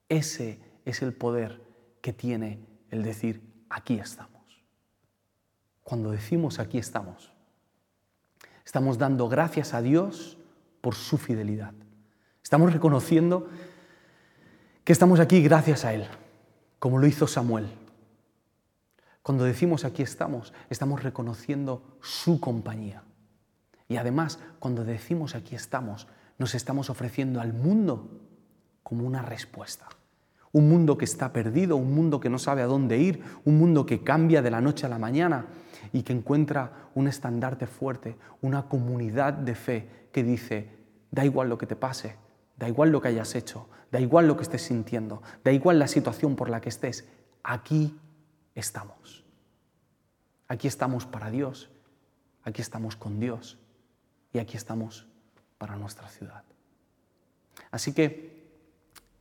Ese 0.09 0.59
es 0.85 1.01
el 1.01 1.13
poder 1.13 1.61
que 2.01 2.13
tiene 2.13 2.59
el 2.89 3.03
decir, 3.03 3.41
aquí 3.69 3.95
estamos. 3.95 4.63
Cuando 5.83 6.11
decimos 6.11 6.59
aquí 6.59 6.77
estamos, 6.77 7.33
estamos 8.67 8.97
dando 8.97 9.29
gracias 9.29 9.73
a 9.73 9.81
Dios 9.81 10.37
por 10.81 10.93
su 10.93 11.17
fidelidad. 11.17 11.71
Estamos 12.43 12.73
reconociendo 12.73 13.47
que 14.83 14.91
estamos 14.91 15.21
aquí 15.21 15.41
gracias 15.41 15.85
a 15.85 15.93
Él, 15.93 16.05
como 16.77 16.97
lo 16.97 17.07
hizo 17.07 17.27
Samuel. 17.27 17.69
Cuando 19.21 19.45
decimos 19.45 19.85
aquí 19.85 20.03
estamos, 20.03 20.51
estamos 20.69 21.01
reconociendo 21.01 21.81
su 22.01 22.41
compañía. 22.41 23.03
Y 23.87 23.95
además, 23.95 24.37
cuando 24.59 24.83
decimos 24.83 25.33
aquí 25.33 25.55
estamos, 25.55 26.09
nos 26.37 26.53
estamos 26.53 26.89
ofreciendo 26.89 27.39
al 27.39 27.53
mundo 27.53 28.19
como 28.83 29.07
una 29.07 29.21
respuesta. 29.21 29.87
Un 30.51 30.67
mundo 30.67 30.97
que 30.97 31.05
está 31.05 31.31
perdido, 31.31 31.77
un 31.77 31.95
mundo 31.95 32.19
que 32.19 32.29
no 32.29 32.37
sabe 32.37 32.63
a 32.63 32.67
dónde 32.67 32.97
ir, 32.97 33.23
un 33.45 33.57
mundo 33.57 33.85
que 33.85 34.03
cambia 34.03 34.41
de 34.41 34.51
la 34.51 34.59
noche 34.59 34.85
a 34.85 34.89
la 34.89 34.99
mañana 34.99 35.45
y 35.93 36.03
que 36.03 36.13
encuentra 36.13 36.89
un 36.95 37.07
estandarte 37.07 37.67
fuerte, 37.67 38.17
una 38.41 38.67
comunidad 38.67 39.33
de 39.33 39.55
fe 39.55 40.07
que 40.11 40.23
dice, 40.23 40.69
da 41.11 41.25
igual 41.25 41.49
lo 41.49 41.57
que 41.57 41.67
te 41.67 41.75
pase, 41.75 42.15
da 42.57 42.67
igual 42.67 42.91
lo 42.91 43.01
que 43.01 43.09
hayas 43.09 43.35
hecho, 43.35 43.69
da 43.91 43.99
igual 43.99 44.27
lo 44.27 44.35
que 44.35 44.43
estés 44.43 44.63
sintiendo, 44.63 45.21
da 45.43 45.51
igual 45.51 45.79
la 45.79 45.87
situación 45.87 46.35
por 46.35 46.49
la 46.49 46.61
que 46.61 46.69
estés, 46.69 47.07
aquí 47.43 47.97
estamos. 48.55 49.23
Aquí 50.47 50.67
estamos 50.67 51.05
para 51.05 51.29
Dios, 51.29 51.69
aquí 52.43 52.61
estamos 52.61 52.95
con 52.95 53.19
Dios 53.19 53.57
y 54.33 54.39
aquí 54.39 54.55
estamos 54.55 55.07
para 55.57 55.75
nuestra 55.75 56.07
ciudad. 56.09 56.43
Así 57.71 57.93
que 57.93 58.47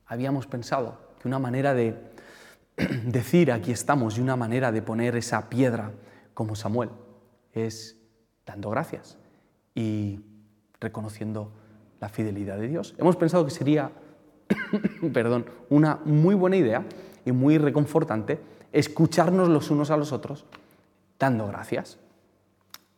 habíamos 0.06 0.46
pensado 0.46 0.98
que 1.20 1.28
una 1.28 1.38
manera 1.38 1.74
de 1.74 1.96
decir 3.04 3.50
aquí 3.50 3.72
estamos 3.72 4.18
y 4.18 4.20
una 4.20 4.36
manera 4.36 4.70
de 4.70 4.82
poner 4.82 5.16
esa 5.16 5.48
piedra 5.48 5.92
como 6.36 6.54
Samuel 6.54 6.90
es 7.54 7.96
dando 8.44 8.68
gracias 8.68 9.16
y 9.74 10.20
reconociendo 10.78 11.50
la 11.98 12.10
fidelidad 12.10 12.58
de 12.58 12.68
Dios. 12.68 12.94
Hemos 12.98 13.16
pensado 13.16 13.46
que 13.46 13.50
sería, 13.50 13.90
perdón, 15.14 15.46
una 15.70 15.98
muy 16.04 16.34
buena 16.34 16.56
idea 16.56 16.84
y 17.24 17.32
muy 17.32 17.56
reconfortante 17.56 18.38
escucharnos 18.70 19.48
los 19.48 19.70
unos 19.70 19.90
a 19.90 19.96
los 19.96 20.12
otros 20.12 20.44
dando 21.18 21.46
gracias. 21.46 21.98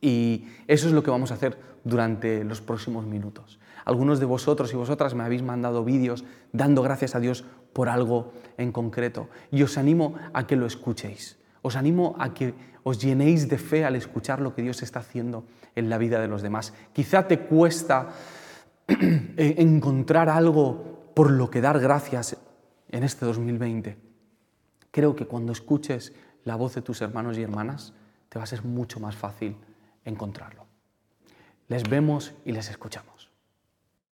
Y 0.00 0.48
eso 0.66 0.88
es 0.88 0.92
lo 0.92 1.04
que 1.04 1.12
vamos 1.12 1.30
a 1.30 1.34
hacer 1.34 1.56
durante 1.84 2.42
los 2.42 2.60
próximos 2.60 3.06
minutos. 3.06 3.60
Algunos 3.84 4.18
de 4.18 4.26
vosotros 4.26 4.72
y 4.72 4.76
vosotras 4.76 5.14
me 5.14 5.22
habéis 5.22 5.44
mandado 5.44 5.84
vídeos 5.84 6.24
dando 6.52 6.82
gracias 6.82 7.14
a 7.14 7.20
Dios 7.20 7.44
por 7.72 7.88
algo 7.88 8.32
en 8.56 8.72
concreto 8.72 9.28
y 9.52 9.62
os 9.62 9.78
animo 9.78 10.16
a 10.32 10.44
que 10.48 10.56
lo 10.56 10.66
escuchéis. 10.66 11.38
Os 11.68 11.76
animo 11.76 12.16
a 12.16 12.32
que 12.32 12.54
os 12.80 12.96
llenéis 12.96 13.44
de 13.44 13.60
fe 13.60 13.84
al 13.84 13.92
escuchar 13.92 14.40
lo 14.40 14.54
que 14.54 14.62
Dios 14.62 14.80
está 14.80 15.00
haciendo 15.00 15.44
en 15.76 15.90
la 15.90 15.98
vida 15.98 16.18
de 16.18 16.26
los 16.26 16.40
demás. 16.40 16.72
Quizá 16.94 17.28
te 17.28 17.40
cuesta 17.40 18.08
eh, 18.88 19.54
encontrar 19.58 20.30
algo 20.30 21.12
por 21.14 21.30
lo 21.30 21.50
que 21.50 21.60
dar 21.60 21.78
gracias 21.78 22.38
en 22.88 23.04
este 23.04 23.26
2020. 23.26 23.98
Creo 24.90 25.14
que 25.14 25.26
cuando 25.26 25.52
escuches 25.52 26.14
la 26.44 26.56
voz 26.56 26.74
de 26.74 26.80
tus 26.80 27.02
hermanos 27.02 27.36
y 27.36 27.42
hermanas, 27.42 27.92
te 28.30 28.38
va 28.38 28.44
a 28.44 28.46
ser 28.46 28.64
mucho 28.64 28.98
más 28.98 29.14
fácil 29.14 29.54
encontrarlo. 30.06 30.64
Les 31.68 31.82
vemos 31.82 32.32
y 32.46 32.52
les 32.52 32.70
escuchamos. 32.70 33.30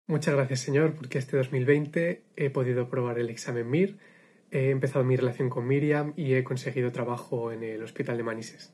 Muchas 0.06 0.36
gracias, 0.36 0.60
Señor, 0.60 0.94
porque 0.94 1.18
este 1.18 1.36
2020 1.36 2.22
he 2.36 2.50
podido 2.50 2.88
probar 2.88 3.18
el 3.18 3.28
examen 3.28 3.68
MIR, 3.68 3.98
he 4.50 4.70
empezado 4.70 5.04
mi 5.04 5.16
relación 5.16 5.50
con 5.50 5.66
Miriam 5.66 6.12
y 6.16 6.34
he 6.34 6.44
conseguido 6.44 6.92
trabajo 6.92 7.52
en 7.52 7.62
el 7.62 7.82
Hospital 7.82 8.16
de 8.16 8.22
Manises. 8.22 8.72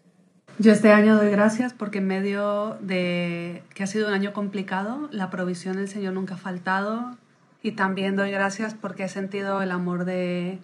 Yo 0.58 0.72
este 0.72 0.90
año 0.90 1.16
doy 1.16 1.30
gracias 1.30 1.74
porque 1.74 1.98
en 1.98 2.06
medio 2.06 2.78
de 2.80 3.62
que 3.74 3.82
ha 3.82 3.86
sido 3.86 4.08
un 4.08 4.14
año 4.14 4.32
complicado, 4.32 5.08
la 5.12 5.28
provisión 5.28 5.76
del 5.76 5.88
Señor 5.88 6.14
nunca 6.14 6.34
ha 6.34 6.38
faltado 6.38 7.16
y 7.62 7.72
también 7.72 8.16
doy 8.16 8.30
gracias 8.30 8.74
porque 8.74 9.04
he 9.04 9.08
sentido 9.08 9.60
el 9.60 9.70
amor 9.70 10.06
de, 10.06 10.58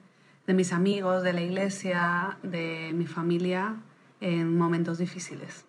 de 0.46 0.54
mis 0.54 0.72
amigos, 0.72 1.22
de 1.22 1.32
la 1.34 1.42
iglesia, 1.42 2.38
de 2.42 2.92
mi 2.94 3.06
familia 3.06 3.76
en 4.22 4.56
momentos 4.56 4.98
difíciles. 4.98 5.66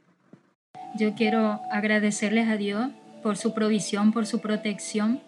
Yo 0.95 1.15
quiero 1.15 1.59
agradecerles 1.71 2.47
a 2.47 2.55
Dios 2.55 2.91
por 3.23 3.35
su 3.35 3.53
provisión, 3.53 4.13
por 4.13 4.25
su 4.25 4.39
protección. 4.39 5.21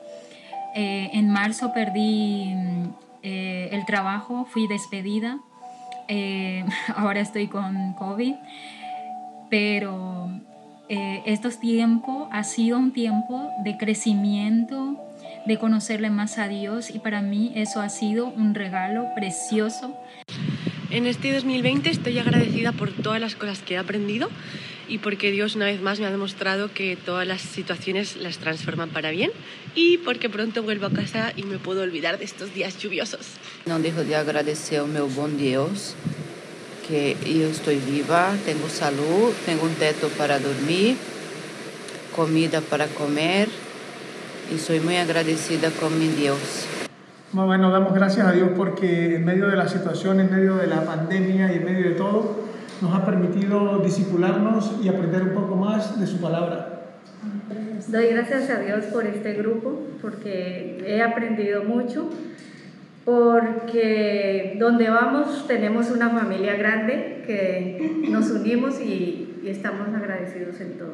Eh, 0.76 1.10
en 1.14 1.30
marzo 1.30 1.74
perdí 1.74 2.54
eh, 3.26 3.70
el 3.72 3.86
trabajo, 3.86 4.46
fui 4.46 4.68
despedida. 4.68 5.40
Eh, 6.08 6.64
ahora 6.96 7.20
estoy 7.20 7.48
con 7.48 7.94
COVID. 7.94 8.36
Pero 9.50 10.30
estos 10.88 11.60
tiempos 11.60 12.28
ha 12.32 12.44
sido 12.44 12.78
un 12.78 12.94
tiempo 12.94 13.50
de 13.64 13.76
crecimiento, 13.76 15.00
de 15.48 15.58
conocerle 15.58 16.12
más 16.12 16.38
a 16.38 16.48
Dios 16.48 16.92
y 16.92 17.00
para 17.00 17.22
mí 17.22 17.52
eso 17.56 17.82
ha 17.82 17.90
sido 17.90 18.28
un 18.28 18.54
regalo 18.54 19.08
precioso. 19.16 19.98
En 20.92 21.08
este 21.08 21.34
2020 21.34 21.90
estoy 21.90 22.20
agradecida 22.20 22.72
por 22.72 22.92
todas 22.92 23.20
las 23.20 23.36
cosas 23.36 23.64
que 23.64 23.74
he 23.74 23.78
aprendido 23.78 24.30
y 24.88 25.00
porque 25.00 25.32
Dios 25.32 25.56
una 25.56 25.66
vez 25.66 25.82
más 25.82 26.00
me 26.00 26.06
ha 26.06 26.12
demostrado 26.12 26.72
que 26.74 26.96
todas 26.96 27.28
las 27.28 27.42
situaciones 27.42 28.18
las 28.18 28.38
transforman 28.38 28.90
para 28.90 29.12
bien 29.12 29.32
y 29.74 29.98
porque 30.00 30.30
pronto 30.30 30.64
vuelvo 30.64 30.88
a 30.88 30.92
casa 30.92 31.34
y 31.36 31.44
me 31.44 31.58
puedo 31.58 31.82
olvidar 31.82 32.18
de 32.20 32.26
estos 32.26 32.54
días 32.54 32.78
lluviosos. 32.78 33.28
No 33.66 33.80
dejo 33.80 34.04
de 34.04 34.16
agradecer 34.16 34.80
a 34.80 34.84
mi 34.84 35.00
buen 35.00 35.38
Dios 35.38 35.96
que 36.88 37.18
yo 37.26 37.48
estoy 37.48 37.78
viva, 37.78 38.34
tengo 38.46 38.70
salud, 38.70 39.34
tengo 39.46 39.64
un 39.64 39.74
teto 39.74 40.08
para 40.10 40.40
dormir, 40.40 40.96
comida 42.16 42.62
para 42.62 42.86
comer 42.88 43.50
y 44.54 44.60
soy 44.60 44.80
muy 44.80 44.98
agradecida 44.98 45.72
con 45.72 45.98
mi 46.00 46.08
Dios. 46.10 46.38
Bueno, 47.32 47.72
damos 47.72 47.94
gracias 47.94 48.28
a 48.28 48.32
Dios 48.32 48.52
porque 48.56 49.16
en 49.16 49.26
medio 49.26 49.48
de 49.48 49.58
la 49.58 49.68
situación, 49.68 50.20
en 50.20 50.32
medio 50.32 50.56
de 50.56 50.68
la 50.68 50.86
pandemia 50.86 51.52
y 51.52 51.58
en 51.58 51.66
medio 51.66 51.90
de 51.90 51.96
todo, 51.96 52.45
nos 52.82 52.94
ha 52.94 53.06
permitido 53.06 53.80
disipularnos 53.80 54.80
y 54.84 54.90
aprender 54.90 55.24
un 55.24 55.34
poco 55.34 55.56
más 55.56 56.00
de 56.00 56.08
su 56.08 56.20
palabra. 56.20 56.72
Doy 57.88 58.08
gracias 58.08 58.50
a 58.50 58.60
Dios 58.60 58.86
por 58.86 59.06
este 59.06 59.34
grupo, 59.34 59.82
porque 60.02 60.84
he 60.86 61.02
aprendido 61.02 61.64
mucho, 61.64 62.10
porque 63.04 64.58
donde 64.60 64.90
vamos 64.90 65.46
tenemos 65.48 65.92
una 65.92 66.10
familia 66.10 66.56
grande 66.56 67.24
que 67.26 68.08
nos 68.10 68.32
unimos 68.32 68.80
y, 68.82 69.40
y 69.44 69.50
estamos 69.50 69.88
agradecidos 69.90 70.60
en 70.62 70.78
todo. 70.78 70.94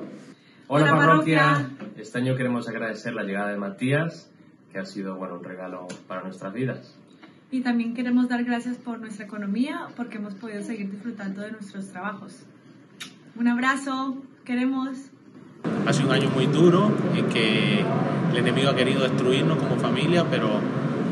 Hola, 0.67 0.95
parroquia. 0.95 1.69
Este 1.97 2.17
año 2.17 2.35
queremos 2.35 2.67
agradecer 2.67 3.13
la 3.13 3.23
llegada 3.23 3.51
de 3.51 3.57
Matías, 3.57 4.29
que 4.71 4.79
ha 4.79 4.85
sido 4.85 5.15
bueno, 5.15 5.35
un 5.35 5.43
regalo 5.43 5.87
para 6.07 6.23
nuestras 6.23 6.53
vidas. 6.53 6.97
Y 7.51 7.59
también 7.59 7.93
queremos 7.93 8.29
dar 8.29 8.45
gracias 8.45 8.77
por 8.77 8.99
nuestra 8.99 9.25
economía, 9.25 9.87
porque 9.97 10.17
hemos 10.17 10.33
podido 10.35 10.63
seguir 10.63 10.89
disfrutando 10.89 11.41
de 11.41 11.51
nuestros 11.51 11.89
trabajos. 11.89 12.43
Un 13.35 13.49
abrazo, 13.49 14.15
queremos. 14.45 14.97
Ha 15.85 15.91
sido 15.91 16.07
un 16.07 16.15
año 16.15 16.29
muy 16.29 16.45
duro 16.47 16.89
en 17.13 17.25
que 17.27 17.83
el 18.31 18.37
enemigo 18.37 18.69
ha 18.69 18.75
querido 18.75 19.03
destruirnos 19.03 19.57
como 19.57 19.75
familia, 19.75 20.25
pero 20.31 20.61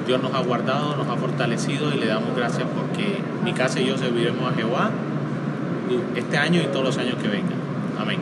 Dios 0.08 0.24
nos 0.24 0.34
ha 0.34 0.40
guardado, 0.40 0.96
nos 0.96 1.08
ha 1.10 1.18
fortalecido 1.18 1.94
y 1.94 2.00
le 2.00 2.08
damos 2.08 2.34
gracias 2.36 2.68
porque 2.74 3.18
mi 3.44 3.52
casa 3.52 3.82
y 3.82 3.88
yo 3.88 3.98
serviremos 3.98 4.50
a 4.50 4.56
Jehová 4.56 4.92
este 6.16 6.38
año 6.38 6.62
y 6.62 6.68
todos 6.68 6.86
los 6.86 6.98
años 6.98 7.16
que 7.16 7.28
vengan. 7.28 7.60
Amén. 8.00 8.20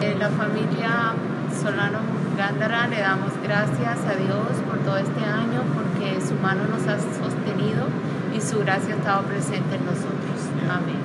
Eh, 0.00 0.16
la 0.18 0.30
familia 0.30 1.12
Solano 1.62 1.98
Gándara 2.38 2.88
le 2.88 3.00
damos 3.00 3.32
gracias 3.42 3.98
a 3.98 4.14
Dios 4.14 4.58
por 4.66 4.78
todo 4.78 4.96
este 4.96 5.22
año 5.22 5.62
su 6.20 6.34
mano 6.34 6.64
nos 6.68 6.86
ha 6.86 6.98
sostenido 6.98 7.86
y 8.36 8.40
su 8.40 8.60
gracia 8.60 8.94
ha 8.94 8.98
estado 8.98 9.26
presente 9.26 9.76
en 9.76 9.84
nosotros. 9.84 10.38
Amén. 10.70 10.96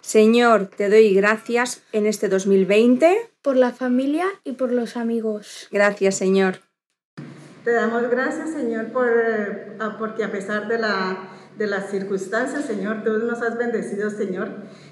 Señor, 0.00 0.66
te 0.66 0.88
doy 0.90 1.14
gracias 1.14 1.82
en 1.92 2.06
este 2.06 2.28
2020 2.28 3.30
por 3.42 3.56
la 3.56 3.72
familia 3.72 4.26
y 4.44 4.52
por 4.52 4.70
los 4.70 4.96
amigos. 4.96 5.68
Gracias, 5.70 6.16
Señor. 6.16 6.60
Te 7.64 7.72
damos 7.72 8.10
gracias, 8.10 8.50
Señor, 8.50 8.92
por, 8.92 9.10
porque 9.98 10.24
a 10.24 10.30
pesar 10.30 10.68
de, 10.68 10.78
la, 10.78 11.16
de 11.56 11.66
las 11.66 11.90
circunstancias, 11.90 12.64
Señor, 12.64 13.04
tú 13.04 13.10
nos 13.18 13.40
has 13.42 13.56
bendecido, 13.56 14.10
Señor, 14.10 14.48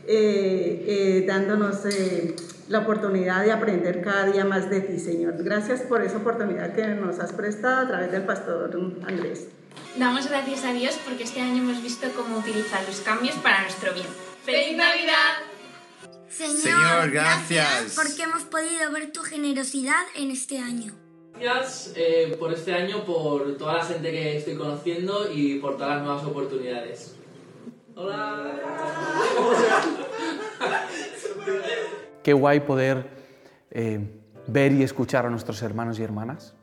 eh, 0.07 0.85
eh, 0.87 1.25
dándonos 1.27 1.85
eh, 1.87 2.37
la 2.69 2.81
oportunidad 2.81 3.43
de 3.43 3.53
aprender 3.53 4.03
cada 4.03 4.27
día 4.27 4.45
más 4.45 4.71
de 4.71 4.81
ti, 4.81 4.99
Señor. 4.99 5.35
Gracias 5.43 5.81
por 5.83 6.03
esa 6.03 6.19
oportunidad 6.19 6.75
que 6.75 6.87
nos 6.89 7.19
has 7.19 7.33
prestado 7.33 7.83
a 7.83 7.89
través 7.89 8.13
del 8.13 8.23
pastor 8.23 8.71
Andrés. 9.07 9.49
Damos 9.97 10.29
gracias 10.29 10.65
a 10.65 10.73
Dios 10.73 10.99
porque 11.05 11.25
este 11.25 11.41
año 11.41 11.63
hemos 11.63 11.83
visto 11.83 12.07
cómo 12.17 12.39
utilizar 12.39 12.83
los 12.87 13.01
cambios 13.01 13.37
para 13.37 13.63
nuestro 13.63 13.93
bien. 13.93 14.07
¡Feliz 14.45 14.77
Navidad! 14.77 15.35
Señor, 16.29 17.11
gracias. 17.11 17.95
porque 17.95 18.23
hemos 18.23 18.45
podido 18.45 18.91
ver 18.91 19.13
tu 19.13 19.21
generosidad 19.21 20.03
en 20.15 20.31
este 20.31 20.59
año. 20.59 21.02
Gracias 21.43 21.93
eh, 21.97 22.37
por 22.39 22.53
este 22.53 22.73
año, 22.73 23.05
por 23.05 23.57
toda 23.57 23.75
la 23.79 23.85
gente 23.85 24.11
que 24.11 24.39
estoy 24.39 24.55
conociendo 24.55 25.33
y 25.33 25.59
por 25.59 25.77
todas 25.77 25.97
las 25.97 26.03
nuevas 26.05 26.25
oportunidades. 26.25 27.17
Hola. 27.97 28.53
Qué 32.23 32.33
guay 32.33 32.61
poder 32.61 33.09
eh, 33.71 34.01
ver 34.47 34.73
y 34.73 34.83
escuchar 34.83 35.27
a 35.27 35.31
nuestros 35.31 35.61
hermanos 35.63 35.99
y 35.99 36.05
hermanas 36.05 36.55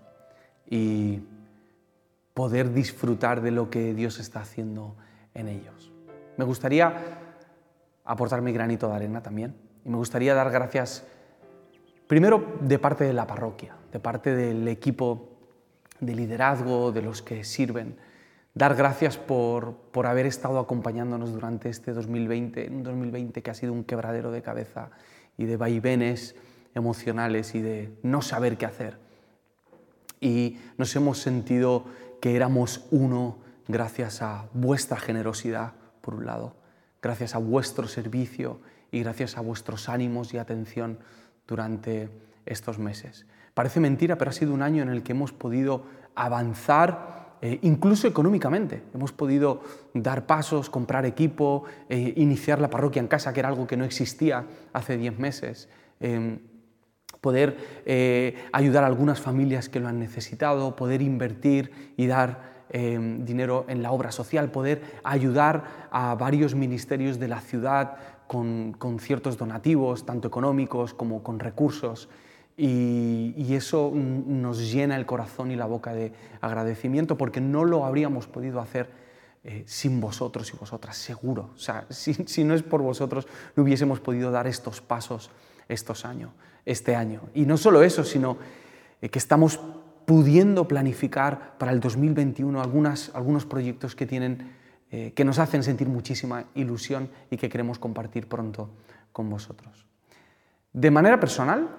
y 0.65 1.19
poder 2.33 2.73
disfrutar 2.73 3.41
de 3.41 3.51
lo 3.51 3.69
que 3.69 3.93
Dios 3.93 4.19
está 4.19 4.39
haciendo 4.39 4.95
en 5.33 5.49
ellos. 5.49 5.91
Me 6.37 6.45
gustaría 6.45 6.93
aportar 8.05 8.41
mi 8.41 8.53
granito 8.53 8.87
de 8.87 8.95
arena 8.95 9.21
también 9.21 9.55
y 9.83 9.89
me 9.89 9.97
gustaría 9.97 10.33
dar 10.33 10.49
gracias 10.51 11.05
primero 12.09 12.57
de 12.61 12.79
parte 12.79 13.03
de 13.03 13.13
la 13.13 13.27
parroquia, 13.27 13.75
de 13.93 13.99
parte 13.99 14.35
del 14.35 14.67
equipo 14.67 15.29
de 15.99 16.15
liderazgo, 16.15 16.91
de 16.91 17.03
los 17.03 17.21
que 17.21 17.43
sirven, 17.43 17.97
dar 18.55 18.73
gracias 18.73 19.15
por, 19.15 19.75
por 19.91 20.07
haber 20.07 20.25
estado 20.25 20.57
acompañándonos 20.57 21.31
durante 21.31 21.69
este 21.69 21.93
2020, 21.93 22.67
un 22.71 22.81
2020 22.81 23.43
que 23.43 23.51
ha 23.51 23.53
sido 23.53 23.73
un 23.73 23.83
quebradero 23.83 24.31
de 24.31 24.41
cabeza 24.41 24.89
y 25.37 25.45
de 25.45 25.55
vaivenes 25.55 26.35
emocionales 26.73 27.53
y 27.53 27.61
de 27.61 27.93
no 28.01 28.23
saber 28.23 28.57
qué 28.57 28.65
hacer. 28.65 28.97
Y 30.19 30.57
nos 30.79 30.95
hemos 30.95 31.19
sentido 31.19 31.85
que 32.21 32.35
éramos 32.35 32.87
uno 32.89 33.37
gracias 33.67 34.23
a 34.23 34.47
vuestra 34.53 34.97
generosidad, 34.97 35.73
por 36.01 36.15
un 36.15 36.25
lado, 36.25 36.55
gracias 37.03 37.35
a 37.35 37.37
vuestro 37.37 37.87
servicio 37.87 38.61
y 38.91 39.03
gracias 39.03 39.37
a 39.37 39.41
vuestros 39.41 39.89
ánimos 39.89 40.33
y 40.33 40.39
atención 40.39 40.97
durante 41.49 42.09
estos 42.45 42.77
meses. 42.77 43.25
Parece 43.53 43.79
mentira, 43.79 44.17
pero 44.17 44.29
ha 44.29 44.33
sido 44.33 44.53
un 44.53 44.61
año 44.61 44.83
en 44.83 44.89
el 44.89 45.03
que 45.03 45.13
hemos 45.13 45.33
podido 45.33 45.83
avanzar 46.15 47.19
eh, 47.41 47.59
incluso 47.63 48.07
económicamente. 48.07 48.83
Hemos 48.93 49.11
podido 49.11 49.61
dar 49.93 50.25
pasos, 50.25 50.69
comprar 50.69 51.05
equipo, 51.05 51.63
eh, 51.87 52.13
iniciar 52.17 52.59
la 52.59 52.69
parroquia 52.69 52.99
en 52.99 53.07
casa, 53.07 53.33
que 53.33 53.39
era 53.39 53.49
algo 53.49 53.65
que 53.65 53.77
no 53.77 53.85
existía 53.85 54.45
hace 54.73 54.97
10 54.97 55.19
meses. 55.19 55.69
Em, 55.99 56.39
poder 57.21 57.57
eh, 57.85 58.35
ayudar 58.53 58.83
a 58.83 58.87
algunas 58.87 59.19
familias 59.19 59.67
que 59.67 59.79
lo 59.79 59.87
han 59.87 59.99
necesitado, 59.99 60.75
poder 60.75 61.01
invertir 61.01 61.93
y 61.97 62.07
dar 62.07 62.58
em, 62.69 63.25
dinero 63.25 63.65
en 63.67 63.81
la 63.81 63.91
obra 63.91 64.11
social, 64.11 64.51
poder 64.51 64.81
ayudar 65.03 65.87
a 65.91 66.15
varios 66.15 66.55
ministerios 66.55 67.19
de 67.19 67.27
la 67.27 67.41
ciudad 67.41 67.97
con, 68.27 68.75
ciertos 68.99 69.37
donativos, 69.37 70.05
tanto 70.05 70.27
económicos 70.27 70.93
como 70.93 71.23
con 71.23 71.39
recursos. 71.39 72.09
Y, 72.55 73.53
eso 73.53 73.91
nos 73.93 74.71
llena 74.71 74.95
el 74.95 75.05
corazón 75.05 75.51
y 75.51 75.55
la 75.55 75.65
boca 75.65 75.93
de 75.93 76.13
agradecimiento 76.39 77.17
porque 77.17 77.41
no 77.41 77.65
lo 77.65 77.85
habríamos 77.85 78.27
podido 78.27 78.59
hacer 78.59 78.89
eh, 79.43 79.63
sin 79.65 79.99
vosotros 79.99 80.53
y 80.53 80.57
vosotras, 80.57 80.95
seguro. 80.97 81.49
O 81.55 81.57
sea, 81.57 81.85
si, 81.89 82.13
si, 82.13 82.43
no 82.43 82.53
es 82.53 82.63
por 82.63 82.81
vosotros, 82.81 83.27
no 83.55 83.63
hubiésemos 83.63 83.99
podido 83.99 84.31
dar 84.31 84.47
estos 84.47 84.81
pasos 84.81 85.31
estos 85.69 86.03
años, 86.03 86.31
este 86.65 86.95
año. 86.95 87.21
Y 87.33 87.45
no 87.45 87.55
solo 87.55 87.83
eso, 87.83 88.03
sino 88.03 88.37
eh, 89.01 89.09
que 89.09 89.19
estamos 89.19 89.59
pudiendo 90.09 90.67
planificar 90.67 91.55
para 91.59 91.71
el 91.71 91.79
2021 91.79 92.59
algunas, 92.59 93.11
algunos 93.13 93.45
proyectos 93.45 93.95
que, 93.95 94.07
tienen, 94.07 94.55
eh, 94.89 95.13
que 95.13 95.23
nos 95.23 95.37
hacen 95.37 95.61
sentir 95.61 95.87
muchísima 95.87 96.45
ilusión 96.55 97.11
y 97.29 97.37
que 97.37 97.47
queremos 97.47 97.77
compartir 97.77 98.27
pronto 98.27 98.71
con 99.11 99.29
vosotros. 99.29 99.85
De 100.73 100.89
manera 100.89 101.19
personal, 101.19 101.69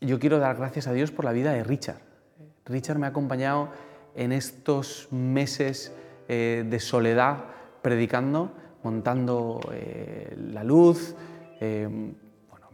yo 0.00 0.18
quiero 0.18 0.40
dar 0.40 0.56
gracias 0.56 0.88
a 0.88 0.92
Dios 0.92 1.12
por 1.12 1.24
la 1.24 1.30
vida 1.30 1.52
de 1.52 1.62
Richard. 1.62 2.00
Richard 2.66 2.98
me 2.98 3.06
ha 3.06 3.10
acompañado 3.10 3.68
en 4.16 4.32
estos 4.32 5.06
meses 5.12 5.92
eh, 6.26 6.64
de 6.68 6.80
soledad 6.80 7.44
predicando, 7.80 8.50
montando 8.82 9.60
eh, 9.72 10.34
la 10.36 10.64
luz, 10.64 11.14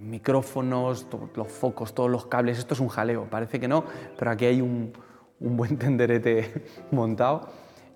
micrófonos, 0.00 1.06
los 1.34 1.48
focos, 1.48 1.94
todos 1.94 2.10
los 2.10 2.26
cables. 2.26 2.58
Esto 2.58 2.74
es 2.74 2.80
un 2.80 2.88
jaleo, 2.88 3.24
parece 3.30 3.60
que 3.60 3.68
no, 3.68 3.84
pero 4.18 4.30
aquí 4.30 4.46
hay 4.46 4.60
un, 4.60 4.92
un 5.40 5.56
buen 5.56 5.76
tenderete 5.78 6.64
montado. 6.90 7.48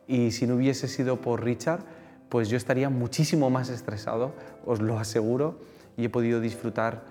Y 0.07 0.31
si 0.33 0.47
no 0.47 0.57
hubiese 0.57 0.87
sido 0.89 1.21
por 1.21 1.43
Richard, 1.43 1.81
pues 2.29 2.49
yo 2.49 2.57
estaría 2.57 2.91
muchísimo 2.91 3.49
más 3.51 3.71
estresado, 3.71 4.33
os 4.67 4.81
lo 4.81 4.99
aseguro, 4.99 5.61
y 5.97 6.05
he 6.07 6.09
podido 6.09 6.41
disfrutar 6.41 7.05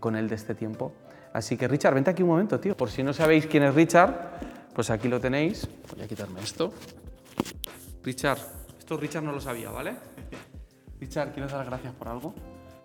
con 0.00 0.16
él 0.16 0.28
de 0.28 0.36
este 0.36 0.54
tiempo. 0.54 0.92
Así 1.32 1.56
que 1.56 1.68
Richard, 1.68 1.94
vente 1.94 2.10
aquí 2.10 2.22
un 2.22 2.28
momento, 2.28 2.58
tío. 2.58 2.76
Por 2.76 2.90
si 2.90 3.02
no 3.02 3.12
sabéis 3.12 3.46
quién 3.46 3.62
es 3.62 3.74
Richard, 3.74 4.14
pues 4.74 4.90
aquí 4.90 5.08
lo 5.08 5.20
tenéis. 5.20 5.68
Voy 5.94 6.02
a 6.02 6.08
quitarme 6.08 6.40
esto. 6.40 6.72
Richard, 8.02 8.38
esto 8.78 8.96
Richard 8.96 9.22
no 9.22 9.32
lo 9.32 9.40
sabía, 9.40 9.70
¿vale? 9.70 9.94
Richard, 11.00 11.32
¿quieres 11.32 11.52
dar 11.52 11.64
gracias 11.64 11.94
por 11.94 12.08
algo? 12.08 12.34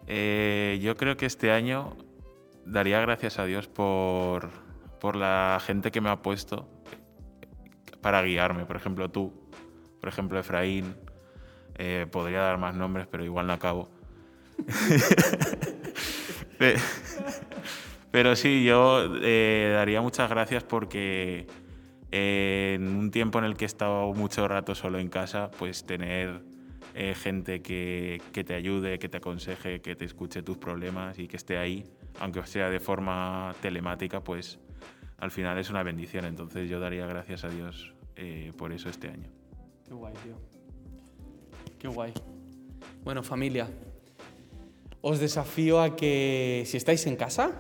Eh, 0.08 0.80
yo 0.82 0.96
creo 0.98 1.18
que 1.18 1.26
este 1.26 1.52
año 1.52 1.96
daría 2.66 3.00
gracias 3.02 3.40
a 3.40 3.46
Dios 3.46 3.68
por, 3.68 4.50
por 5.00 5.16
la 5.16 5.60
gente 5.66 5.92
que 5.92 6.02
me 6.02 6.10
ha 6.10 6.22
puesto 6.22 6.68
para 8.02 8.22
guiarme. 8.22 8.66
Por 8.66 8.76
ejemplo, 8.76 9.10
tú, 9.10 9.34
por 10.00 10.10
ejemplo, 10.10 10.40
Efraín. 10.40 10.96
Eh, 11.78 12.08
podría 12.10 12.40
dar 12.40 12.58
más 12.58 12.74
nombres, 12.74 13.06
pero 13.10 13.26
igual 13.26 13.48
no 13.48 13.54
acabo. 13.54 13.90
Pero 18.12 18.38
sí, 18.38 18.64
yo 18.64 19.14
eh, 19.22 19.72
daría 19.74 20.00
muchas 20.00 20.30
gracias 20.30 20.64
porque 20.64 21.48
en 22.12 22.88
un 22.88 23.12
tiempo 23.12 23.40
en 23.40 23.46
el 23.46 23.58
que 23.58 23.66
he 23.66 23.68
estado 23.68 24.14
mucho 24.14 24.48
rato 24.48 24.74
solo 24.74 25.00
en 25.00 25.10
casa, 25.10 25.52
pues 25.60 25.86
tener 25.86 26.42
eh, 26.96 27.14
gente 27.14 27.62
que, 27.62 28.22
que, 28.32 28.44
te 28.44 28.56
ayude, 28.56 28.98
que 28.98 29.10
te 29.10 29.18
aconseje, 29.18 29.82
que 29.82 29.96
te 29.96 30.06
escuche 30.06 30.42
tus 30.42 30.58
problemas 30.58 31.20
y 31.20 31.28
que 31.28 31.38
esté 31.38 31.58
ahí, 31.58 31.84
aunque 32.20 32.46
sea 32.48 32.70
de 32.70 32.80
forma 32.80 33.54
telemática, 33.62 34.24
pues 34.24 34.60
al 35.18 35.30
final 35.30 35.58
es 35.58 35.70
una 35.70 35.84
bendición. 35.84 36.26
Entonces 36.26 36.70
yo 36.70 36.80
daría 36.80 37.06
gracias 37.06 37.44
a 37.44 37.50
Dios 37.50 37.94
por 38.58 38.72
eso 38.72 38.90
este 38.90 39.10
año. 39.10 39.30
Qué 39.86 39.94
guay, 39.94 40.14
tío. 40.24 40.36
Qué 41.78 41.88
guay. 41.88 42.14
Bueno, 43.04 43.22
familia, 43.22 43.70
os 45.02 45.20
desafío 45.20 45.82
a 45.82 45.96
que 45.96 46.64
si 46.66 46.78
estáis 46.78 47.06
en 47.06 47.16
casa, 47.16 47.52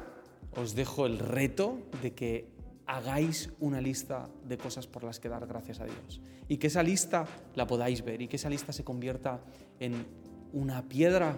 os 0.56 0.74
dejo 0.74 1.06
el 1.06 1.19
reto 1.19 1.78
de 2.02 2.13
que 2.13 2.55
hagáis 2.88 3.52
una 3.60 3.82
lista 3.82 4.30
de 4.48 4.58
cosas 4.58 4.88
por 4.88 5.04
las 5.04 5.19
que 5.19 5.30
dar 5.30 5.48
gracias 5.48 5.80
a 5.80 5.86
Dios 5.86 6.21
y 6.48 6.58
que 6.58 6.67
esa 6.67 6.84
lista 6.84 7.26
la 7.56 7.65
podáis 7.67 8.04
ver 8.04 8.21
y 8.21 8.28
que 8.28 8.36
esa 8.36 8.50
lista 8.50 8.71
se 8.71 8.84
convierta 8.84 9.41
en 9.80 10.06
una 10.54 10.88
piedra 10.88 11.38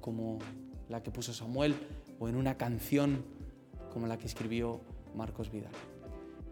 como 0.00 0.38
la 0.88 1.02
que 1.02 1.10
puso 1.10 1.32
Samuel 1.32 1.74
o 2.18 2.28
en 2.28 2.36
una 2.36 2.56
canción 2.56 3.24
como 3.92 4.06
la 4.06 4.18
que 4.18 4.26
escribió 4.26 4.80
Marcos 5.14 5.50
Vidal. 5.50 5.72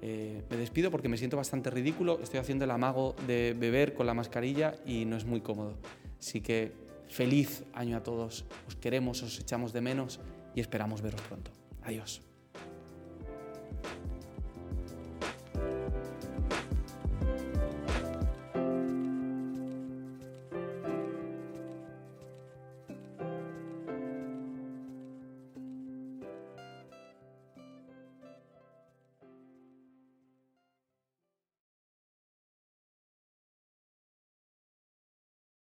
Eh, 0.01 0.43
me 0.51 0.57
despido 0.57 0.91
porque 0.91 1.09
me 1.09 1.17
siento 1.17 1.37
bastante 1.37 1.71
ridículo, 1.71 2.21
estoy 2.23 2.41
haciendo 2.41 2.65
el 2.65 2.71
amago 2.71 3.15
de 3.27 3.55
beber 3.59 3.95
con 3.95 4.07
la 4.07 4.15
mascarilla 4.15 4.75
y 4.85 5.05
no 5.05 5.17
es 5.17 5.25
muy 5.25 5.41
cómodo. 5.41 5.77
Así 6.19 6.41
que 6.41 6.73
feliz 7.09 7.65
año 7.73 7.97
a 7.97 8.03
todos, 8.03 8.45
os 8.67 8.77
queremos, 8.77 9.23
os 9.23 9.39
echamos 9.41 9.73
de 9.73 9.81
menos 9.81 10.21
y 10.55 10.61
esperamos 10.61 11.01
veros 11.01 11.21
pronto. 11.23 11.51
Adiós. 11.83 12.23